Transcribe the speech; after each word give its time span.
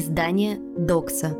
Издание 0.00 0.58
«Докса». 0.78 1.36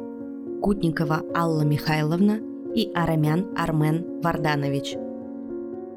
Кутникова 0.61 1.23
Алла 1.35 1.63
Михайловна 1.63 2.41
и 2.75 2.93
Арамян 2.95 3.47
Армен 3.57 4.21
Варданович. 4.21 4.97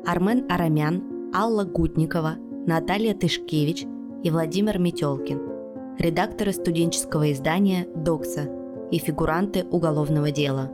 Армен 0.05 0.45
Арамян, 0.49 1.03
Алла 1.35 1.65
Гутникова, 1.65 2.35
Наталья 2.65 3.13
Тышкевич 3.15 3.83
и 4.23 4.31
Владимир 4.31 4.79
Метелкин. 4.79 5.41
Редакторы 5.99 6.53
студенческого 6.53 7.33
издания 7.33 7.85
«Докса» 7.97 8.49
и 8.91 8.97
фигуранты 8.97 9.65
уголовного 9.65 10.31
дела. 10.31 10.71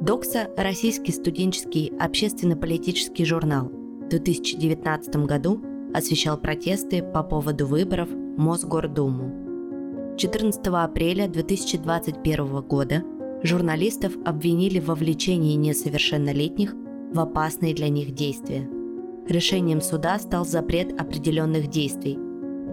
«Докса»– 0.00 0.48
российский 0.56 1.10
студенческий 1.10 1.92
общественно-политический 1.98 3.24
журнал. 3.24 3.64
В 3.64 4.08
2019 4.10 5.16
году 5.26 5.60
освещал 5.92 6.38
протесты 6.38 7.02
по 7.02 7.24
поводу 7.24 7.66
выборов 7.66 8.10
в 8.10 8.38
Мосгордуму. 8.38 9.45
14 10.16 10.66
апреля 10.68 11.28
2021 11.28 12.62
года 12.62 13.04
журналистов 13.42 14.14
обвинили 14.24 14.80
в 14.80 14.86
вовлечении 14.86 15.56
несовершеннолетних 15.56 16.74
в 17.12 17.20
опасные 17.20 17.74
для 17.74 17.90
них 17.90 18.14
действия. 18.14 18.66
Решением 19.28 19.82
суда 19.82 20.18
стал 20.18 20.46
запрет 20.46 20.98
определенных 20.98 21.66
действий, 21.68 22.18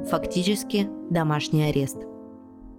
фактически 0.10 0.88
домашний 1.10 1.64
арест. 1.64 1.98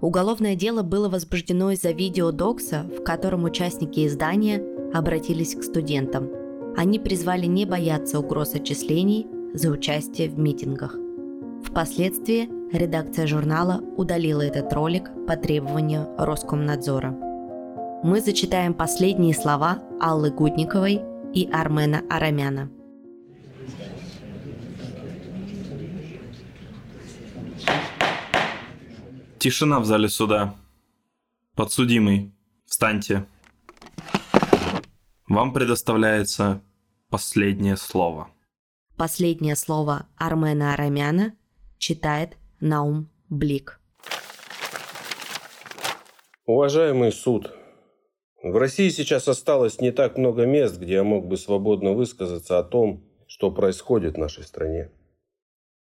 Уголовное 0.00 0.55
дело 0.55 0.83
было 0.83 1.10
возбуждено 1.10 1.72
из-за 1.72 1.91
видео 1.91 2.33
Докса, 2.33 2.86
в 2.98 3.05
котором 3.05 3.44
участники 3.44 4.06
издания 4.06 4.64
обратились 4.94 5.55
к 5.56 5.62
студентам. 5.62 6.30
Они 6.74 6.98
призвали 6.98 7.44
не 7.44 7.66
бояться 7.66 8.19
угроз 8.19 8.55
отчислений 8.55 9.27
за 9.52 9.69
участие 9.69 10.30
в 10.30 10.38
митингах. 10.38 11.03
Впоследствии 11.74 12.48
редакция 12.72 13.27
журнала 13.27 13.80
удалила 13.97 14.42
этот 14.42 14.72
ролик 14.72 15.11
по 15.27 15.36
требованию 15.36 16.08
Роскомнадзора. 16.16 17.11
Мы 18.05 18.20
зачитаем 18.20 18.75
последние 18.75 19.34
слова 19.34 19.83
Аллы 20.00 20.31
Гудниковой 20.31 21.03
и 21.34 21.50
Армена 21.50 22.05
Арамяна. 22.08 22.70
Тишина 29.41 29.81
в 29.81 29.84
зале 29.84 30.09
суда. 30.09 30.55
Подсудимый, 31.56 32.33
встаньте. 32.66 33.27
Вам 35.27 35.53
предоставляется 35.53 36.62
последнее 37.11 37.77
слово. 37.77 38.28
Последнее 38.97 39.56
слово 39.56 40.06
Армена 40.16 40.72
Арамяна 40.75 41.34
читает 41.84 42.38
Наум 42.60 43.10
Блик. 43.28 43.78
Уважаемый 46.46 47.12
суд, 47.12 47.52
в 48.42 48.56
России 48.56 48.88
сейчас 48.88 49.28
осталось 49.28 49.82
не 49.82 49.91
так 49.91 50.16
много 50.16 50.46
мест, 50.46 50.78
где 50.78 50.94
я 50.94 51.04
мог 51.04 51.26
бы 51.26 51.36
свободно 51.36 51.92
высказаться 51.92 52.58
о 52.58 52.62
том, 52.62 53.04
что 53.26 53.50
происходит 53.50 54.14
в 54.14 54.18
нашей 54.18 54.44
стране. 54.44 54.92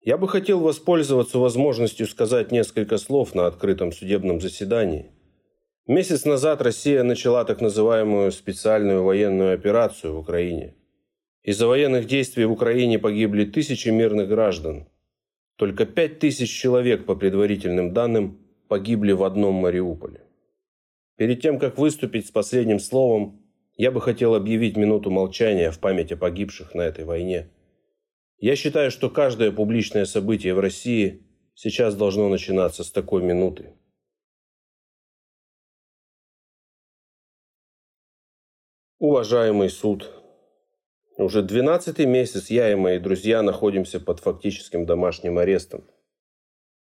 Я 0.03 0.19
бы 0.19 0.29
хотел 0.29 0.61
воспользоваться 0.61 1.39
возможностью 1.39 2.07
сказать 2.07 2.53
несколько 2.53 2.99
слов 2.99 3.35
на 3.35 3.47
открытом 3.47 3.91
судебном 3.91 4.39
заседании. 4.39 5.13
Месяц 5.87 6.27
назад 6.27 6.61
Россия 6.61 7.05
начала 7.05 7.43
так 7.47 7.63
называемую 7.63 8.33
специальную 8.33 9.03
военную 9.03 9.55
операцию 9.55 10.15
в 10.15 10.19
Украине– 10.19 10.75
из-за 11.47 11.69
военных 11.69 12.07
действий 12.07 12.45
в 12.45 12.51
Украине 12.51 12.99
погибли 12.99 13.45
тысячи 13.45 13.89
мирных 13.89 14.27
граждан. 14.29 14.89
Только 15.57 15.87
пять 15.87 16.19
тысяч 16.19 16.51
человек, 16.51 17.07
по 17.07 17.17
предварительным 17.17 17.93
данным, 17.93 18.39
погибли 18.69 19.13
в 19.13 19.25
одном 19.25 19.55
Мариуполе. 19.55 20.23
Перед 21.17 21.41
тем, 21.41 21.59
как 21.59 21.79
выступить 21.79 22.27
с 22.27 22.31
последним 22.31 22.79
словом, 22.79 23.43
я 23.77 23.91
бы 23.91 24.01
хотел 24.01 24.35
объявить 24.35 24.77
минуту 24.77 25.11
молчания 25.11 25.71
в 25.71 25.79
память 25.79 26.13
о 26.13 26.17
погибших 26.17 26.75
на 26.75 26.83
этой 26.83 27.05
войне. 27.05 27.51
Я 28.39 28.55
считаю, 28.55 28.91
что 28.91 29.09
каждое 29.09 29.51
публичное 29.51 30.05
событие 30.05 30.53
в 30.53 30.61
России 30.61 31.23
сейчас 31.55 31.95
должно 31.95 32.29
начинаться 32.29 32.85
с 32.85 32.91
такой 32.91 33.23
минуты. 33.23 33.73
Уважаемый 38.99 39.71
суд, 39.71 40.11
уже 41.17 41.43
12 41.43 41.99
месяц 42.01 42.51
я 42.51 42.71
и 42.71 42.75
мои 42.75 42.99
друзья 42.99 43.43
находимся 43.43 44.01
под 44.01 44.21
фактическим 44.21 44.85
домашним 44.85 45.39
арестом. 45.39 45.85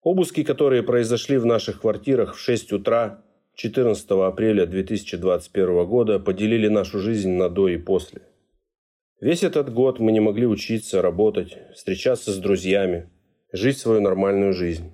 Обыски, 0.02 0.44
которые 0.44 0.84
произошли 0.84 1.38
в 1.38 1.46
наших 1.46 1.82
квартирах 1.82 2.36
в 2.36 2.40
6 2.40 2.74
утра 2.74 3.24
14 3.56 4.12
апреля 4.12 4.66
2021 4.66 5.86
года, 5.86 6.20
поделили 6.20 6.68
нашу 6.68 7.00
жизнь 7.00 7.32
на 7.32 7.50
до 7.50 7.70
и 7.70 7.78
после. 7.78 8.22
Весь 9.22 9.44
этот 9.44 9.74
год 9.74 10.00
мы 10.00 10.12
не 10.12 10.20
могли 10.20 10.46
учиться, 10.46 11.02
работать, 11.02 11.58
встречаться 11.74 12.32
с 12.32 12.38
друзьями, 12.38 13.10
жить 13.52 13.78
свою 13.78 14.02
нормальную 14.02 14.54
жизнь. 14.54 14.92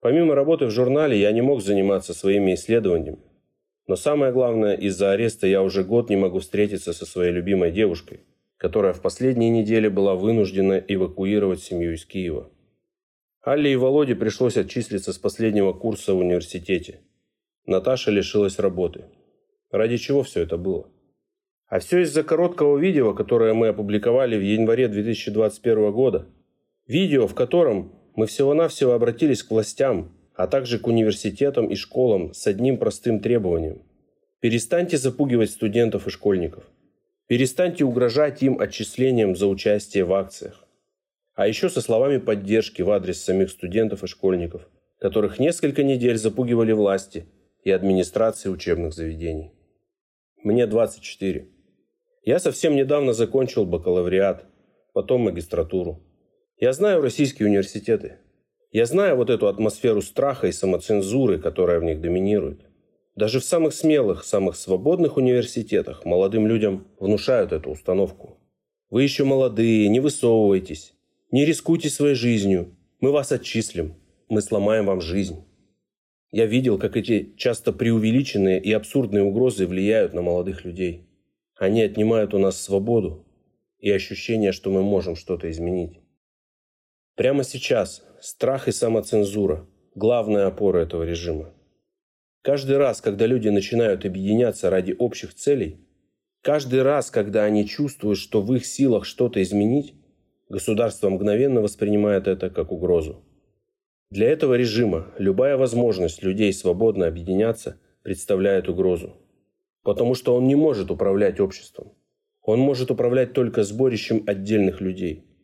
Помимо 0.00 0.34
работы 0.34 0.66
в 0.66 0.70
журнале 0.70 1.18
я 1.18 1.32
не 1.32 1.42
мог 1.42 1.60
заниматься 1.60 2.14
своими 2.14 2.54
исследованиями. 2.54 3.18
Но 3.86 3.94
самое 3.96 4.32
главное, 4.32 4.74
из-за 4.74 5.12
ареста 5.12 5.46
я 5.46 5.62
уже 5.62 5.84
год 5.84 6.10
не 6.10 6.16
могу 6.16 6.40
встретиться 6.40 6.92
со 6.92 7.06
своей 7.06 7.32
любимой 7.32 7.70
девушкой, 7.70 8.20
которая 8.56 8.92
в 8.92 9.00
последние 9.00 9.50
недели 9.50 9.88
была 9.88 10.14
вынуждена 10.14 10.82
эвакуировать 10.88 11.62
семью 11.62 11.94
из 11.94 12.04
Киева. 12.04 12.50
Алле 13.42 13.72
и 13.72 13.76
Володе 13.76 14.16
пришлось 14.16 14.56
отчислиться 14.56 15.12
с 15.12 15.18
последнего 15.18 15.72
курса 15.72 16.14
в 16.14 16.18
университете. 16.18 17.00
Наташа 17.64 18.10
лишилась 18.10 18.58
работы. 18.58 19.04
Ради 19.70 19.98
чего 19.98 20.24
все 20.24 20.42
это 20.42 20.56
было? 20.56 20.88
А 21.68 21.78
все 21.78 22.00
из-за 22.00 22.24
короткого 22.24 22.76
видео, 22.78 23.14
которое 23.14 23.54
мы 23.54 23.68
опубликовали 23.68 24.36
в 24.36 24.42
январе 24.42 24.88
2021 24.88 25.92
года. 25.92 26.26
Видео, 26.88 27.28
в 27.28 27.34
котором 27.34 27.92
мы 28.16 28.26
всего-навсего 28.26 28.92
обратились 28.92 29.42
к 29.42 29.50
властям, 29.50 30.15
а 30.36 30.46
также 30.46 30.78
к 30.78 30.86
университетам 30.86 31.66
и 31.68 31.74
школам 31.74 32.34
с 32.34 32.46
одним 32.46 32.76
простым 32.76 33.20
требованием. 33.20 33.82
Перестаньте 34.40 34.98
запугивать 34.98 35.50
студентов 35.50 36.06
и 36.06 36.10
школьников. 36.10 36.64
Перестаньте 37.26 37.84
угрожать 37.84 38.42
им 38.42 38.60
отчислением 38.60 39.34
за 39.34 39.46
участие 39.46 40.04
в 40.04 40.12
акциях. 40.12 40.64
А 41.34 41.48
еще 41.48 41.68
со 41.68 41.80
словами 41.80 42.18
поддержки 42.18 42.82
в 42.82 42.90
адрес 42.90 43.20
самих 43.20 43.50
студентов 43.50 44.04
и 44.04 44.06
школьников, 44.06 44.68
которых 44.98 45.38
несколько 45.38 45.82
недель 45.82 46.16
запугивали 46.16 46.72
власти 46.72 47.26
и 47.64 47.70
администрации 47.70 48.48
учебных 48.48 48.92
заведений. 48.92 49.52
Мне 50.42 50.66
24. 50.66 51.48
Я 52.22 52.38
совсем 52.38 52.76
недавно 52.76 53.12
закончил 53.12 53.64
бакалавриат, 53.64 54.46
потом 54.92 55.22
магистратуру. 55.22 56.02
Я 56.58 56.72
знаю 56.72 57.02
российские 57.02 57.48
университеты, 57.48 58.18
я 58.72 58.86
знаю 58.86 59.16
вот 59.16 59.30
эту 59.30 59.48
атмосферу 59.48 60.02
страха 60.02 60.46
и 60.46 60.52
самоцензуры, 60.52 61.38
которая 61.38 61.80
в 61.80 61.84
них 61.84 62.00
доминирует. 62.00 62.60
Даже 63.14 63.40
в 63.40 63.44
самых 63.44 63.72
смелых, 63.72 64.24
самых 64.24 64.56
свободных 64.56 65.16
университетах 65.16 66.04
молодым 66.04 66.46
людям 66.46 66.86
внушают 66.98 67.52
эту 67.52 67.70
установку. 67.70 68.38
Вы 68.90 69.02
еще 69.02 69.24
молодые, 69.24 69.88
не 69.88 70.00
высовывайтесь, 70.00 70.94
не 71.30 71.44
рискуйте 71.44 71.88
своей 71.88 72.14
жизнью, 72.14 72.76
мы 73.00 73.12
вас 73.12 73.32
отчислим, 73.32 73.94
мы 74.28 74.42
сломаем 74.42 74.86
вам 74.86 75.00
жизнь. 75.00 75.44
Я 76.30 76.46
видел, 76.46 76.78
как 76.78 76.96
эти 76.96 77.34
часто 77.36 77.72
преувеличенные 77.72 78.60
и 78.60 78.72
абсурдные 78.72 79.22
угрозы 79.22 79.66
влияют 79.66 80.12
на 80.12 80.22
молодых 80.22 80.64
людей. 80.64 81.08
Они 81.56 81.82
отнимают 81.82 82.34
у 82.34 82.38
нас 82.38 82.60
свободу 82.60 83.26
и 83.78 83.90
ощущение, 83.90 84.52
что 84.52 84.70
мы 84.70 84.82
можем 84.82 85.16
что-то 85.16 85.50
изменить. 85.50 86.00
Прямо 87.14 87.44
сейчас 87.44 88.02
страх 88.26 88.66
и 88.66 88.72
самоцензура– 88.72 89.68
главная 89.94 90.48
опора 90.48 90.80
этого 90.80 91.04
режима. 91.04 91.54
Каждый 92.42 92.76
раз, 92.76 93.00
когда 93.00 93.24
люди 93.24 93.48
начинают 93.50 94.04
объединяться 94.04 94.68
ради 94.68 94.96
общих 94.98 95.32
целей, 95.32 95.78
каждый 96.42 96.82
раз, 96.82 97.12
когда 97.12 97.44
они 97.44 97.68
чувствуют, 97.68 98.18
что 98.18 98.42
в 98.42 98.52
их 98.52 98.66
силах 98.66 99.04
что-то 99.04 99.40
изменить, 99.40 99.94
государство 100.48 101.08
мгновенно 101.08 101.60
воспринимает 101.60 102.26
это 102.26 102.50
как 102.50 102.72
угрозу. 102.72 103.22
Для 104.10 104.28
этого 104.28 104.54
режима 104.54 105.14
любая 105.18 105.56
возможность 105.56 106.24
людей 106.24 106.52
свободно 106.52 107.06
объединяться 107.06 107.78
представляет 108.02 108.68
угрозу. 108.68 109.14
Потому 109.84 110.16
что 110.16 110.34
он 110.34 110.48
не 110.48 110.56
может 110.56 110.90
управлять 110.90 111.38
обществом. 111.38 111.92
Он 112.42 112.58
может 112.58 112.90
управлять 112.90 113.34
только 113.34 113.62
сборищем 113.62 114.24
отдельных 114.26 114.80
людей– 114.80 115.22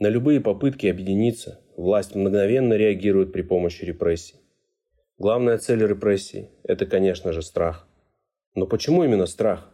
на 0.00 0.08
любые 0.08 0.40
попытки 0.40 0.86
объединиться 0.86 1.59
власть 1.80 2.14
мгновенно 2.14 2.74
реагирует 2.74 3.32
при 3.32 3.42
помощи 3.42 3.84
репрессий. 3.84 4.36
Главная 5.18 5.58
цель 5.58 5.84
репрессий– 5.84 6.48
это, 6.62 6.86
конечно 6.86 7.32
же, 7.32 7.42
страх. 7.42 7.88
Но 8.54 8.66
почему 8.66 9.04
именно 9.04 9.26
страх? 9.26 9.72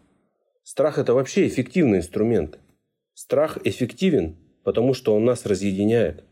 Страх– 0.63 0.99
это 1.01 1.15
вообще 1.15 1.47
эффективный 1.47 1.99
инструмент. 1.99 2.59
Страх 3.15 3.59
эффективен, 3.65 4.37
потому 4.65 4.95
что 4.95 5.15
он 5.15 5.25
нас 5.25 5.47
разъединяет. 5.47 6.25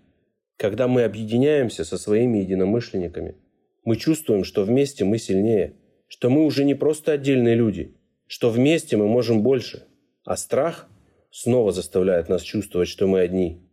Когда 0.57 0.89
мы 0.89 1.03
объединяемся 1.03 1.85
со 1.85 1.99
своими 1.99 2.39
единомышленниками, 2.39 3.37
Мы 3.85 3.97
чувствуем, 3.97 4.45
что 4.45 4.65
вместе 4.65 5.05
мы 5.05 5.19
сильнее, 5.19 5.75
что 6.09 6.31
мы 6.31 6.45
уже 6.45 6.65
не 6.65 6.75
просто 6.75 7.13
отдельные 7.13 7.55
люди, 7.55 7.95
что 8.27 8.49
вместе 8.51 8.97
мы 8.97 9.07
можем 9.07 9.43
больше. 9.43 9.87
А 10.25 10.37
страх 10.37 10.89
снова 11.31 11.71
заставляет 11.71 12.31
нас 12.31 12.41
чувствовать, 12.41 12.89
что 12.89 13.07
мы 13.07 13.21
одни. 13.21 13.64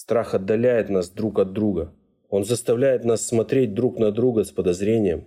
Страх 0.00 0.34
отдаляет 0.34 0.88
нас 0.88 1.10
друг 1.10 1.38
от 1.40 1.52
друга. 1.52 1.92
Он 2.30 2.46
заставляет 2.46 3.04
нас 3.04 3.20
смотреть 3.20 3.74
друг 3.74 3.98
на 3.98 4.10
друга 4.10 4.44
с 4.44 4.50
подозрением. 4.50 5.26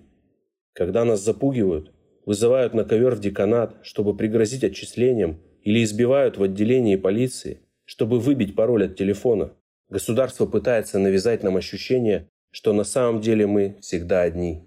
Когда 0.74 1.06
нас 1.06 1.22
запугивают, 1.22 1.94
вызывают 2.26 2.74
на 2.74 2.84
ковер 2.84 3.14
в 3.14 3.20
деканат, 3.20 3.78
чтобы 3.84 4.18
пригрозить 4.18 4.64
отчислением, 4.64 5.40
или 5.62 5.84
избивают 5.84 6.40
в 6.40 6.44
отделении 6.44 6.96
полиции, 6.96 7.60
чтобы 7.86 8.20
выбить 8.20 8.56
пароль 8.56 8.86
от 8.86 8.96
телефона, 8.96 9.54
государство 9.90 10.48
пытается 10.48 10.98
навязать 10.98 11.44
нам 11.44 11.56
ощущение, 11.56 12.28
что 12.50 12.74
на 12.74 12.84
самом 12.84 13.22
деле 13.22 13.46
мы 13.46 13.78
всегда 13.80 14.24
одни. 14.24 14.64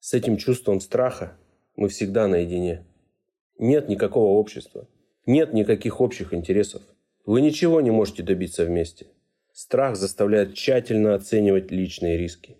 С 0.00 0.14
этим 0.14 0.38
чувством 0.38 0.80
страха 0.80 1.36
мы 1.76 1.90
всегда 1.90 2.28
наедине. 2.28 2.86
Нет 3.58 3.90
никакого 3.90 4.38
общества. 4.38 4.88
Нет 5.26 5.52
никаких 5.52 6.00
общих 6.00 6.32
интересов. 6.32 6.80
Вы 7.24 7.40
ничего 7.40 7.80
не 7.80 7.90
можете 7.90 8.22
добиться 8.22 8.64
вместе. 8.64 9.06
Страх 9.52 9.96
заставляет 9.96 10.54
тщательно 10.54 11.14
оценивать 11.14 11.70
личные 11.70 12.18
риски. 12.18 12.56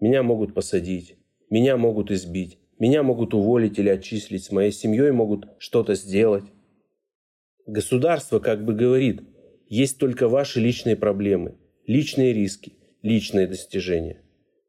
Меня 0.00 0.22
могут 0.22 0.52
посадить, 0.52 1.16
меня 1.48 1.78
могут 1.78 2.10
избить, 2.10 2.58
меня 2.78 3.02
могут 3.02 3.32
уволить 3.32 3.78
или 3.78 3.88
отчислить, 3.88 4.44
с 4.44 4.52
моей 4.52 4.72
семьей 4.72 5.12
могут 5.12 5.48
что-то 5.58 5.94
сделать. 5.94 6.44
Государство 7.66 8.38
как 8.38 8.64
бы 8.64 8.74
говорит, 8.74 9.22
есть 9.68 9.98
только 9.98 10.28
ваши 10.28 10.60
личные 10.60 10.96
проблемы, 10.96 11.56
личные 11.86 12.34
риски, 12.34 12.74
личные 13.02 13.46
достижения. 13.46 14.20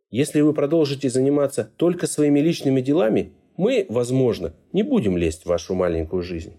Если 0.10 0.40
вы 0.40 0.54
продолжите 0.54 1.10
заниматься 1.10 1.70
только 1.76 2.08
своими 2.08 2.40
личными 2.40 2.80
делами, 2.80 3.34
мы, 3.58 3.86
возможно, 3.90 4.56
не 4.72 4.84
будем 4.84 5.18
лезть 5.18 5.44
в 5.44 5.48
вашу 5.48 5.76
маленькую 5.76 6.24
жизнь. 6.24 6.54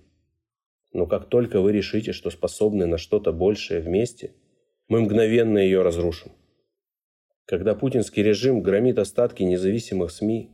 Но 0.93 1.07
как 1.07 1.29
только 1.29 1.61
вы 1.61 1.73
решите, 1.73 2.13
что 2.13 2.31
способны 2.31 2.87
на 2.87 2.99
что-то 2.99 3.33
большее 3.33 3.81
вместе, 3.81 4.35
мы 4.89 5.01
мгновенно 5.01 5.59
ее 5.59 5.83
разрушим. 5.83 6.33
Когда 7.45 7.75
путинский 7.75 8.23
режим 8.23 8.63
громит 8.63 8.99
остатки 8.99 9.43
независимых 9.43 10.11
СМИ, 10.11 10.51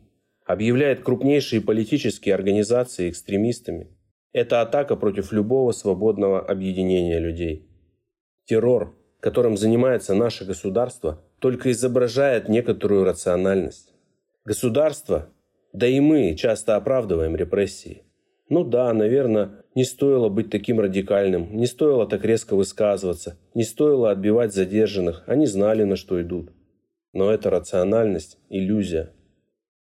объявляет 0.46 1.02
крупнейшие 1.02 1.60
политические 1.60 2.34
организации 2.34 3.10
экстремистами, 3.10 3.96
это 4.32 4.60
атака 4.60 4.96
против 4.96 5.32
любого 5.32 5.72
свободного 5.72 6.40
объединения 6.40 7.18
людей. 7.18 7.68
Террор, 8.46 8.96
которым 9.20 9.56
занимается 9.56 10.14
наше 10.14 10.44
государство, 10.44 11.24
только 11.38 11.70
изображает 11.70 12.48
некоторую 12.48 13.04
рациональность. 13.04 13.94
Государство, 14.44 15.30
да 15.72 15.86
и 15.86 15.98
мы 16.00 16.34
часто 16.34 16.76
оправдываем 16.76 17.36
репрессии. 17.36 18.02
Ну 18.48 18.64
да, 18.64 18.92
наверное, 18.92 19.63
не 19.74 19.84
стоило 19.84 20.28
быть 20.28 20.50
таким 20.50 20.80
радикальным, 20.80 21.56
не 21.56 21.66
стоило 21.66 22.06
так 22.06 22.24
резко 22.24 22.54
высказываться, 22.54 23.38
не 23.54 23.64
стоило 23.64 24.10
отбивать 24.10 24.54
задержанных, 24.54 25.24
они 25.26 25.46
знали, 25.46 25.84
на 25.84 25.96
что 25.96 26.20
идут. 26.22 26.52
Но 27.12 27.30
это 27.32 27.50
рациональность, 27.50 28.38
иллюзия. 28.48 29.12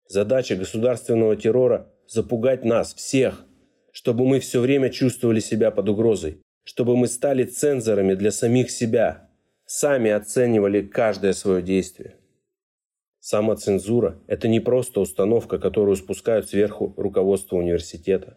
Задача 0.07 0.57
государственного 0.57 1.37
террора– 1.37 1.93
запугать 2.09 2.65
нас, 2.65 2.95
всех, 2.95 3.45
чтобы 3.93 4.27
мы 4.27 4.41
все 4.41 4.61
время 4.61 4.91
чувствовали 4.91 5.41
себя 5.41 5.71
под 5.71 5.89
угрозой, 5.89 6.41
чтобы 6.65 6.97
мы 6.97 7.07
стали 7.07 7.45
цензорами 7.45 8.15
для 8.15 8.31
самих 8.31 8.71
себя, 8.71 9.31
сами 9.67 10.11
оценивали 10.11 10.83
каждое 10.83 11.33
свое 11.33 11.63
действие. 11.63 12.17
Самоцензура– 13.21 14.19
это 14.27 14.49
не 14.49 14.61
просто 14.61 15.01
установка, 15.01 15.59
которую 15.59 15.97
спускают 15.97 16.49
сверху 16.49 16.95
руководство 16.97 17.57
университета. 17.57 18.37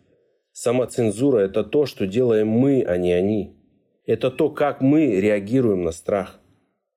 Самоцензура– 0.53 1.39
это 1.39 1.63
то, 1.63 1.87
что 1.87 2.05
делаем 2.05 2.47
мы, 2.47 2.83
а 2.83 2.97
не 2.97 3.11
они. 3.11 3.57
Это 4.05 4.29
то, 4.29 4.49
как 4.49 4.81
мы 4.81 5.19
реагируем 5.19 5.83
на 5.83 5.91
страх. 5.91 6.39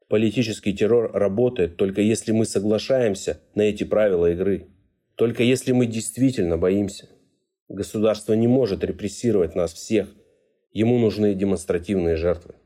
Политический 0.08 0.74
террор 0.74 1.10
работает 1.12 1.76
только 1.76 2.02
если 2.02 2.32
мы 2.32 2.44
соглашаемся 2.44 3.40
на 3.54 3.62
эти 3.62 3.82
правила 3.84 4.30
игры. 4.30 4.68
Только 5.16 5.42
если 5.42 5.72
мы 5.72 5.86
действительно 5.86 6.58
боимся. 6.58 7.08
Государство 7.68 8.34
не 8.34 8.46
может 8.46 8.84
репрессировать 8.84 9.54
нас 9.54 9.72
всех. 9.72 10.08
Ему 10.72 10.98
нужны 10.98 11.34
демонстративные 11.34 12.16
жертвы. 12.16 12.56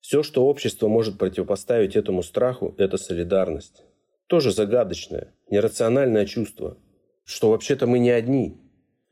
Все, 0.00 0.24
что 0.24 0.44
общество 0.46 0.88
может 0.88 1.16
противопоставить 1.16 1.94
этому 1.94 2.24
страху, 2.24 2.74
это 2.76 2.96
солидарность. 2.96 3.84
Тоже 4.26 4.50
загадочное, 4.50 5.32
нерациональное 5.48 6.26
чувство, 6.26 6.76
что 7.24 7.50
вообще-то 7.50 7.86
мы 7.86 8.00
не 8.00 8.10
одни. 8.10 8.61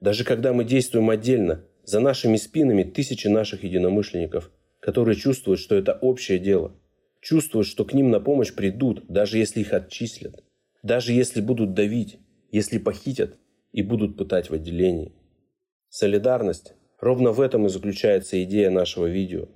Даже 0.00 0.24
когда 0.24 0.52
мы 0.52 0.64
действуем 0.64 1.10
отдельно, 1.10 1.64
за 1.84 2.00
нашими 2.00 2.36
спинами 2.36 2.82
тысячи 2.82 3.28
наших 3.28 3.64
единомышленников, 3.64 4.50
которые 4.80 5.16
чувствуют, 5.16 5.60
что 5.60 5.74
это 5.74 5.92
общее 5.92 6.38
дело. 6.38 6.72
Чувствуют, 7.20 7.66
что 7.66 7.84
к 7.84 7.92
ним 7.92 8.10
на 8.10 8.20
помощь 8.20 8.54
придут, 8.54 9.04
даже 9.08 9.38
если 9.38 9.60
их 9.60 9.72
отчислят. 9.72 10.42
Даже 10.82 11.12
если 11.12 11.40
будут 11.40 11.74
давить, 11.74 12.18
если 12.50 12.78
похитят 12.78 13.36
и 13.72 13.82
будут 13.82 14.16
пытать 14.16 14.48
в 14.48 14.54
отделении. 14.54 15.12
Солидарность. 15.90 16.74
Ровно 16.98 17.32
в 17.32 17.40
этом 17.40 17.66
и 17.66 17.70
заключается 17.70 18.42
идея 18.44 18.70
нашего 18.70 19.06
видео. 19.06 19.48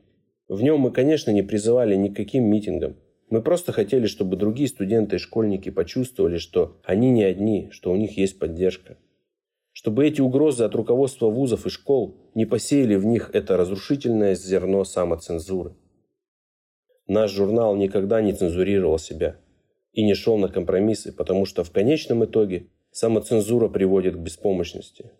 В 0.48 0.62
нем 0.62 0.80
мы, 0.80 0.92
конечно, 0.92 1.30
не 1.30 1.42
призывали 1.42 1.94
никаким 1.94 2.44
митингам, 2.44 2.96
мы 3.30 3.42
просто 3.42 3.72
хотели, 3.72 4.06
чтобы 4.06 4.36
другие 4.36 4.68
студенты 4.68 5.16
и 5.16 5.18
школьники 5.18 5.70
почувствовали, 5.70 6.38
что 6.38 6.80
они 6.84 7.10
не 7.10 7.24
одни, 7.24 7.68
что 7.72 7.90
у 7.90 7.96
них 7.96 8.16
есть 8.16 8.38
поддержка. 8.38 8.96
Чтобы 9.74 10.06
эти 10.06 10.20
угрозы 10.20 10.62
от 10.62 10.74
руководства 10.76 11.26
вузов 11.26 11.66
и 11.66 11.68
школ 11.68 12.16
не 12.34 12.46
посеяли 12.46 12.94
в 12.94 13.04
них 13.04 13.30
это 13.32 13.56
разрушительное 13.56 14.36
зерно 14.36 14.84
самоцензуры. 14.84 15.74
Наш 17.08 17.32
журнал 17.32 17.74
никогда 17.74 18.22
не 18.22 18.32
цензурировал 18.32 18.98
себя 18.98 19.36
и 19.92 20.04
не 20.04 20.14
шел 20.14 20.38
на 20.38 20.48
компромиссы, 20.48 21.12
потому 21.12 21.44
что 21.44 21.64
в 21.64 21.72
конечном 21.72 22.24
итоге 22.24 22.68
самоцензура 22.92 23.68
приводит 23.68 24.14
к 24.14 24.20
беспомощности. 24.20 25.10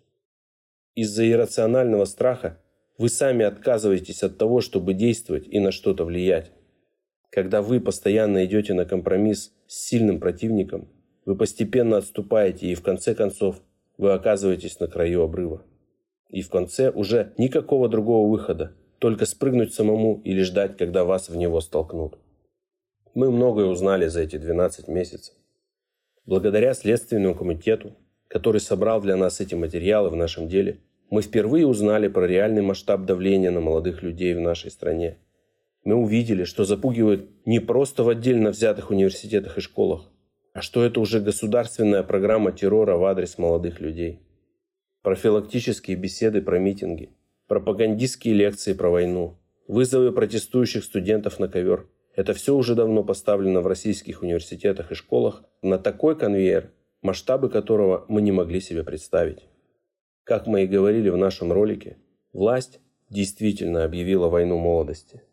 Из-за 0.95 1.29
иррационального 1.29 2.05
страха 2.05 2.63
вы 2.97 3.09
сами 3.09 3.45
отказываетесь 3.45 4.23
от 4.23 4.39
того, 4.39 4.61
чтобы 4.61 4.95
действовать 4.95 5.49
и 5.49 5.59
на 5.59 5.73
что-то 5.73 6.05
влиять. 6.05 6.53
Когда 7.29 7.61
вы 7.61 7.81
постоянно 7.81 8.45
идете 8.45 8.73
на 8.73 8.85
компромисс 8.85 9.53
с 9.67 9.89
сильным 9.89 10.21
противником, 10.21 10.89
вы 11.25 11.37
постепенно 11.37 11.97
отступаете 11.97 12.69
и 12.69 12.77
в 12.77 12.83
конце 12.83 13.17
концов 13.17 13.61
вы 13.99 14.13
оказываетесь 14.13 14.81
на 14.81 14.89
краю 14.89 15.23
обрыва. 15.23 15.63
И 16.29 16.43
в 16.43 16.51
конце 16.51 16.91
уже 16.91 17.33
никакого 17.39 17.89
другого 17.89 18.29
выхода, 18.31 18.73
только 18.99 19.27
спрыгнуть 19.27 19.75
самому 19.75 20.21
или 20.25 20.43
ждать, 20.43 20.77
когда 20.77 21.05
вас 21.05 21.29
в 21.29 21.37
него 21.37 21.61
столкнут. 21.61 22.19
Мы 23.15 23.31
многое 23.31 23.67
узнали 23.67 24.07
за 24.09 24.23
эти 24.23 24.37
12 24.37 24.89
месяцев. 24.89 25.35
Благодаря 26.27 26.75
Следственному 26.75 27.35
комитету, 27.35 27.93
который 28.29 28.61
собрал 28.61 29.01
для 29.01 29.17
нас 29.17 29.41
эти 29.41 29.55
материалы 29.55 30.11
в 30.11 30.17
нашем 30.17 30.49
деле, 30.49 30.81
мы 31.11 31.23
впервые 31.23 31.67
узнали 31.67 32.09
про 32.09 32.27
реальный 32.27 32.63
масштаб 32.63 33.05
давления 33.05 33.51
на 33.51 33.61
молодых 33.61 34.03
людей 34.03 34.35
в 34.35 34.41
нашей 34.41 34.71
стране– 34.71 35.19
мы 35.85 35.97
увидели, 35.97 36.45
что 36.45 36.65
запугивают 36.65 37.29
не 37.45 37.61
просто 37.61 38.05
в 38.05 38.09
отдельно 38.09 38.51
взятых 38.51 38.91
университетах 38.91 39.59
и 39.59 39.61
школах, 39.61 40.11
а 40.55 40.63
что 40.63 40.83
это 40.83 41.01
уже 41.01 41.21
государственная 41.21 42.03
программа 42.03 42.51
террора 42.51 42.97
в 42.97 43.05
адрес 43.05 43.37
молодых 43.37 43.81
людей. 43.81 44.21
Профилактические 45.03 45.99
беседы 45.99 46.41
про 46.41 46.59
митинги, 46.59 47.11
пропагандистские 47.47 48.33
лекции 48.33 48.73
про 48.73 48.89
войну, 48.89 49.37
вызовы 49.69 50.13
протестующих 50.13 50.83
студентов 50.85 51.39
на 51.39 51.49
ковер– 51.49 51.87
это 52.17 52.33
все 52.33 52.55
уже 52.55 52.75
давно 52.75 53.05
поставлено 53.05 53.61
в 53.61 53.67
российских 53.67 54.23
университетах 54.23 54.91
и 54.91 54.95
школах 54.95 55.45
на 55.61 55.79
такой 55.79 56.17
конвейер, 56.17 56.71
масштабы 57.03 57.51
которого 57.51 58.07
мы 58.09 58.23
не 58.23 58.33
могли 58.33 58.61
себе 58.61 58.83
представить. 58.83 59.47
Как 60.23 60.47
мы 60.47 60.65
и 60.65 60.67
говорили 60.67 61.11
в 61.11 61.19
нашем 61.19 61.53
ролике, 61.53 61.99
власть 62.33 62.81
действительно 63.11 63.85
объявила 63.85 64.29
войну 64.29 64.57
молодости– 64.57 65.21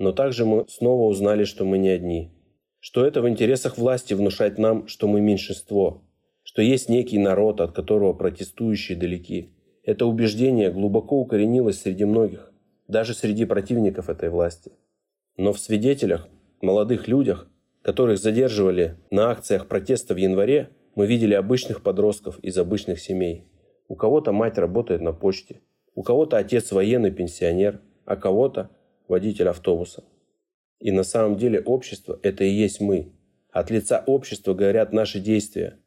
но 0.00 0.12
также 0.12 0.46
мы 0.46 0.64
снова 0.66 1.10
узнали, 1.10 1.44
что 1.44 1.66
мы 1.66 1.76
не 1.76 1.90
одни. 1.90 2.32
Что 2.80 3.04
это 3.04 3.20
в 3.20 3.28
интересах 3.28 3.76
власти 3.76 4.14
внушать 4.14 4.58
нам, 4.58 4.88
что 4.88 5.06
мы 5.06 5.20
меньшинство. 5.20 6.02
Что 6.42 6.62
есть 6.62 6.88
некий 6.88 7.18
народ, 7.18 7.60
от 7.60 7.72
которого 7.72 8.14
протестующие 8.14 8.96
далеки. 8.96 9.52
Это 9.84 10.06
убеждение 10.06 10.72
глубоко 10.72 11.20
укоренилось 11.20 11.82
среди 11.82 12.06
многих, 12.06 12.52
даже 12.88 13.12
среди 13.12 13.44
противников 13.44 14.08
этой 14.08 14.30
власти. 14.30 14.72
Но 15.36 15.52
в 15.52 15.60
свидетелях, 15.60 16.28
молодых 16.62 17.06
людях, 17.06 17.50
которых 17.82 18.18
задерживали 18.18 18.96
на 19.10 19.30
акциях 19.30 19.68
протеста 19.68 20.14
в 20.14 20.16
январе, 20.16 20.70
мы 20.94 21.06
видели 21.06 21.34
обычных 21.34 21.82
подростков 21.82 22.38
из 22.40 22.56
обычных 22.56 22.98
семей. 22.98 23.44
У 23.88 23.94
кого-то 23.94 24.32
мать 24.32 24.56
работает 24.56 25.02
на 25.02 25.12
почте, 25.12 25.60
у 25.94 26.02
кого-то 26.02 26.38
отец 26.38 26.72
военный 26.72 27.10
пенсионер, 27.10 27.80
а 28.06 28.16
кого-то 28.16 28.70
водитель 29.06 29.48
автобуса. 29.48 30.04
И 30.80 30.90
на 30.92 31.02
самом 31.02 31.36
деле 31.36 31.60
общество– 31.60 32.18
это 32.22 32.44
и 32.44 32.50
есть 32.50 32.80
мы. 32.80 33.12
От 33.50 33.70
лица 33.70 34.02
общества 34.06 34.54
говорят 34.54 34.92
наши 34.92 35.20
действия, 35.20 35.78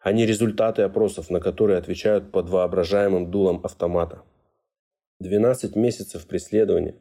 а 0.00 0.12
не 0.12 0.26
результаты 0.26 0.82
опросов, 0.82 1.30
на 1.30 1.40
которые 1.40 1.78
отвечают 1.78 2.32
под 2.32 2.48
воображаемым 2.48 3.30
дулом 3.30 3.60
автомата. 3.62 4.22
12 5.20 5.76
месяцев 5.76 6.26
преследования, 6.26 6.96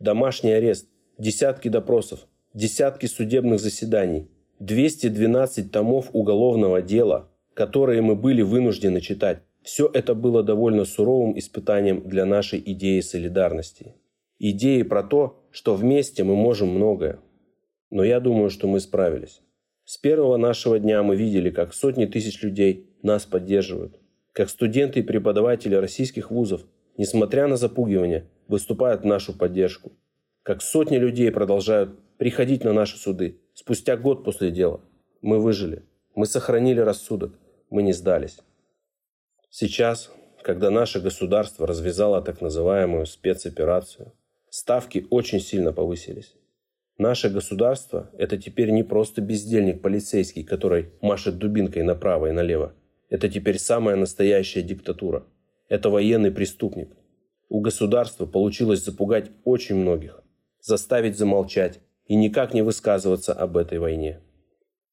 домашний 0.00 0.52
арест, 0.52 0.88
десятки 1.18 1.68
допросов, 1.68 2.26
десятки 2.54 3.06
судебных 3.06 3.60
заседаний, 3.60 4.28
212 4.58 5.70
томов 5.70 6.08
уголовного 6.12 6.82
дела, 6.82 7.28
которые 7.54 8.02
мы 8.02 8.16
были 8.16 8.42
вынуждены 8.42 9.00
читать. 9.00 9.42
Все 9.62 9.88
это 9.92 10.14
было 10.14 10.42
довольно 10.42 10.84
суровым 10.84 11.38
испытанием 11.38 12.08
для 12.08 12.24
нашей 12.24 12.62
идеи 12.64 13.00
солидарности. 13.00 13.94
Идеи 14.38 14.82
про 14.82 15.02
то, 15.02 15.44
что 15.58 15.74
вместе 15.74 16.22
мы 16.22 16.36
можем 16.36 16.68
многое. 16.68 17.18
Но 17.90 18.04
я 18.04 18.20
думаю, 18.20 18.48
что 18.48 18.68
мы 18.68 18.78
справились. 18.78 19.40
С 19.84 19.98
первого 19.98 20.36
нашего 20.36 20.78
дня 20.78 21.02
мы 21.02 21.16
видели, 21.16 21.50
как 21.50 21.74
сотни 21.74 22.06
тысяч 22.06 22.40
людей 22.44 22.88
нас 23.02 23.26
поддерживают. 23.26 23.98
Как 24.32 24.50
студенты 24.50 25.00
и 25.00 25.02
преподаватели 25.02 25.74
российских 25.74 26.30
вузов, 26.30 26.64
несмотря 26.96 27.48
на 27.48 27.56
запугивание, 27.56 28.28
выступают 28.46 29.02
в 29.02 29.06
нашу 29.06 29.36
поддержку. 29.36 29.90
Как 30.44 30.62
сотни 30.62 30.96
людей 30.96 31.32
продолжают 31.32 31.90
приходить 32.18 32.62
на 32.62 32.72
наши 32.72 32.96
суды 32.96 33.40
спустя 33.52 33.96
год 33.96 34.22
после 34.22 34.52
дела. 34.52 34.80
Мы 35.22 35.40
выжили. 35.40 35.82
Мы 36.14 36.26
сохранили 36.26 36.78
рассудок. 36.78 37.36
Мы 37.68 37.82
не 37.82 37.92
сдались. 37.92 38.38
Сейчас, 39.50 40.12
когда 40.40 40.70
наше 40.70 41.00
государство 41.00 41.66
развязало 41.66 42.22
так 42.22 42.40
называемую 42.40 43.06
спецоперацию, 43.06 44.12
ставки 44.50 45.06
очень 45.10 45.40
сильно 45.40 45.72
повысились. 45.72 46.34
Наше 46.98 47.28
государство– 47.28 48.10
это 48.18 48.36
теперь 48.36 48.70
не 48.70 48.82
просто 48.82 49.20
бездельник 49.20 49.80
полицейский, 49.82 50.42
который 50.42 50.90
машет 51.00 51.38
дубинкой 51.38 51.84
направо 51.84 52.26
и 52.26 52.32
налево. 52.32 52.74
Это 53.08 53.28
теперь 53.28 53.58
самая 53.58 53.96
настоящая 53.96 54.62
диктатура. 54.62 55.24
Это 55.68 55.90
военный 55.90 56.32
преступник. 56.32 56.96
У 57.48 57.60
государства 57.60 58.26
получилось 58.26 58.84
запугать 58.84 59.30
очень 59.44 59.76
многих, 59.76 60.22
заставить 60.60 61.16
замолчать 61.16 61.80
и 62.06 62.16
никак 62.16 62.52
не 62.52 62.62
высказываться 62.62 63.32
об 63.32 63.56
этой 63.56 63.78
войне. 63.78 64.20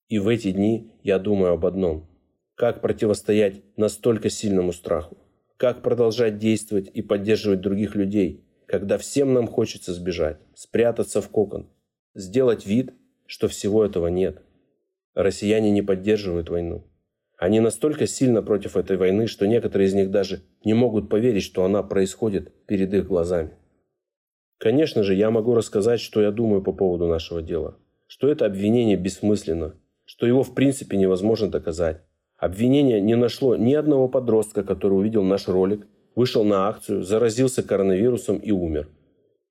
И 0.07 0.19
в 0.19 0.27
эти 0.27 0.51
дни 0.51 0.91
я 1.03 1.17
думаю 1.17 1.53
об 1.53 1.65
одном– 1.65 2.07
как 2.55 2.79
противостоять 2.79 3.63
настолько 3.75 4.29
сильному 4.29 4.71
страху? 4.71 5.17
Как 5.57 5.81
продолжать 5.81 6.37
действовать 6.37 6.89
и 6.93 7.01
поддерживать 7.01 7.59
других 7.59 7.95
людей, 7.95 8.44
когда 8.67 8.97
всем 8.97 9.33
нам 9.33 9.47
хочется 9.47 9.93
сбежать, 9.93 10.37
спрятаться 10.53 11.21
в 11.21 11.29
кокон, 11.29 11.69
сделать 12.13 12.65
вид, 12.65 12.93
что 13.25 13.47
всего 13.47 13.85
этого 13.85 14.07
нет? 14.07 14.41
Россияне 15.13 15.71
не 15.71 15.81
поддерживают 15.81 16.49
войну. 16.49 16.83
Они 17.37 17.59
настолько 17.59 18.07
сильно 18.07 18.41
против 18.41 18.77
этой 18.77 18.97
войны, 18.97 19.27
что 19.27 19.45
некоторые 19.45 19.87
из 19.87 19.93
них 19.93 20.09
даже 20.09 20.41
не 20.63 20.73
могут 20.73 21.09
поверить, 21.09 21.43
что 21.43 21.65
она 21.65 21.83
происходит 21.83 22.65
перед 22.65 22.93
их 22.93 23.07
глазами. 23.07 23.51
Конечно 24.57 25.03
же, 25.03 25.15
я 25.15 25.31
могу 25.31 25.53
рассказать, 25.53 25.99
что 25.99 26.21
я 26.21 26.31
думаю 26.31 26.61
по 26.61 26.71
поводу 26.71 27.07
нашего 27.07 27.41
дела. 27.41 27.77
Что 28.07 28.29
это 28.29 28.45
обвинение 28.45 28.95
бессмысленно, 28.95 29.75
что 30.05 30.25
его 30.25 30.43
в 30.43 30.53
принципе 30.53 30.95
невозможно 30.95 31.49
доказать, 31.49 32.03
Обвинение 32.37 32.99
не 32.99 33.15
нашло 33.15 33.55
ни 33.55 33.73
одного 33.73 34.09
подростка, 34.09 34.63
который 34.63 34.95
увидел 34.95 35.23
наш 35.23 35.47
ролик, 35.47 35.87
вышел 36.15 36.43
на 36.43 36.67
акцию, 36.67 37.03
заразился 37.03 37.63
коронавирусом 37.63 38.37
и 38.37 38.51
умер. 38.51 38.89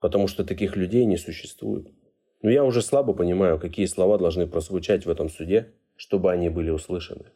Потому 0.00 0.28
что 0.28 0.44
таких 0.44 0.76
людей 0.76 1.04
не 1.04 1.16
существует. 1.16 1.88
Но 2.42 2.50
я 2.50 2.64
уже 2.64 2.82
слабо 2.82 3.14
понимаю, 3.14 3.58
какие 3.58 3.86
слова 3.86 4.18
должны 4.18 4.46
прозвучать 4.46 5.06
в 5.06 5.10
этом 5.10 5.30
суде, 5.30 5.72
чтобы 5.96 6.32
они 6.32 6.50
были 6.50 6.70
услышаны. 6.70 7.26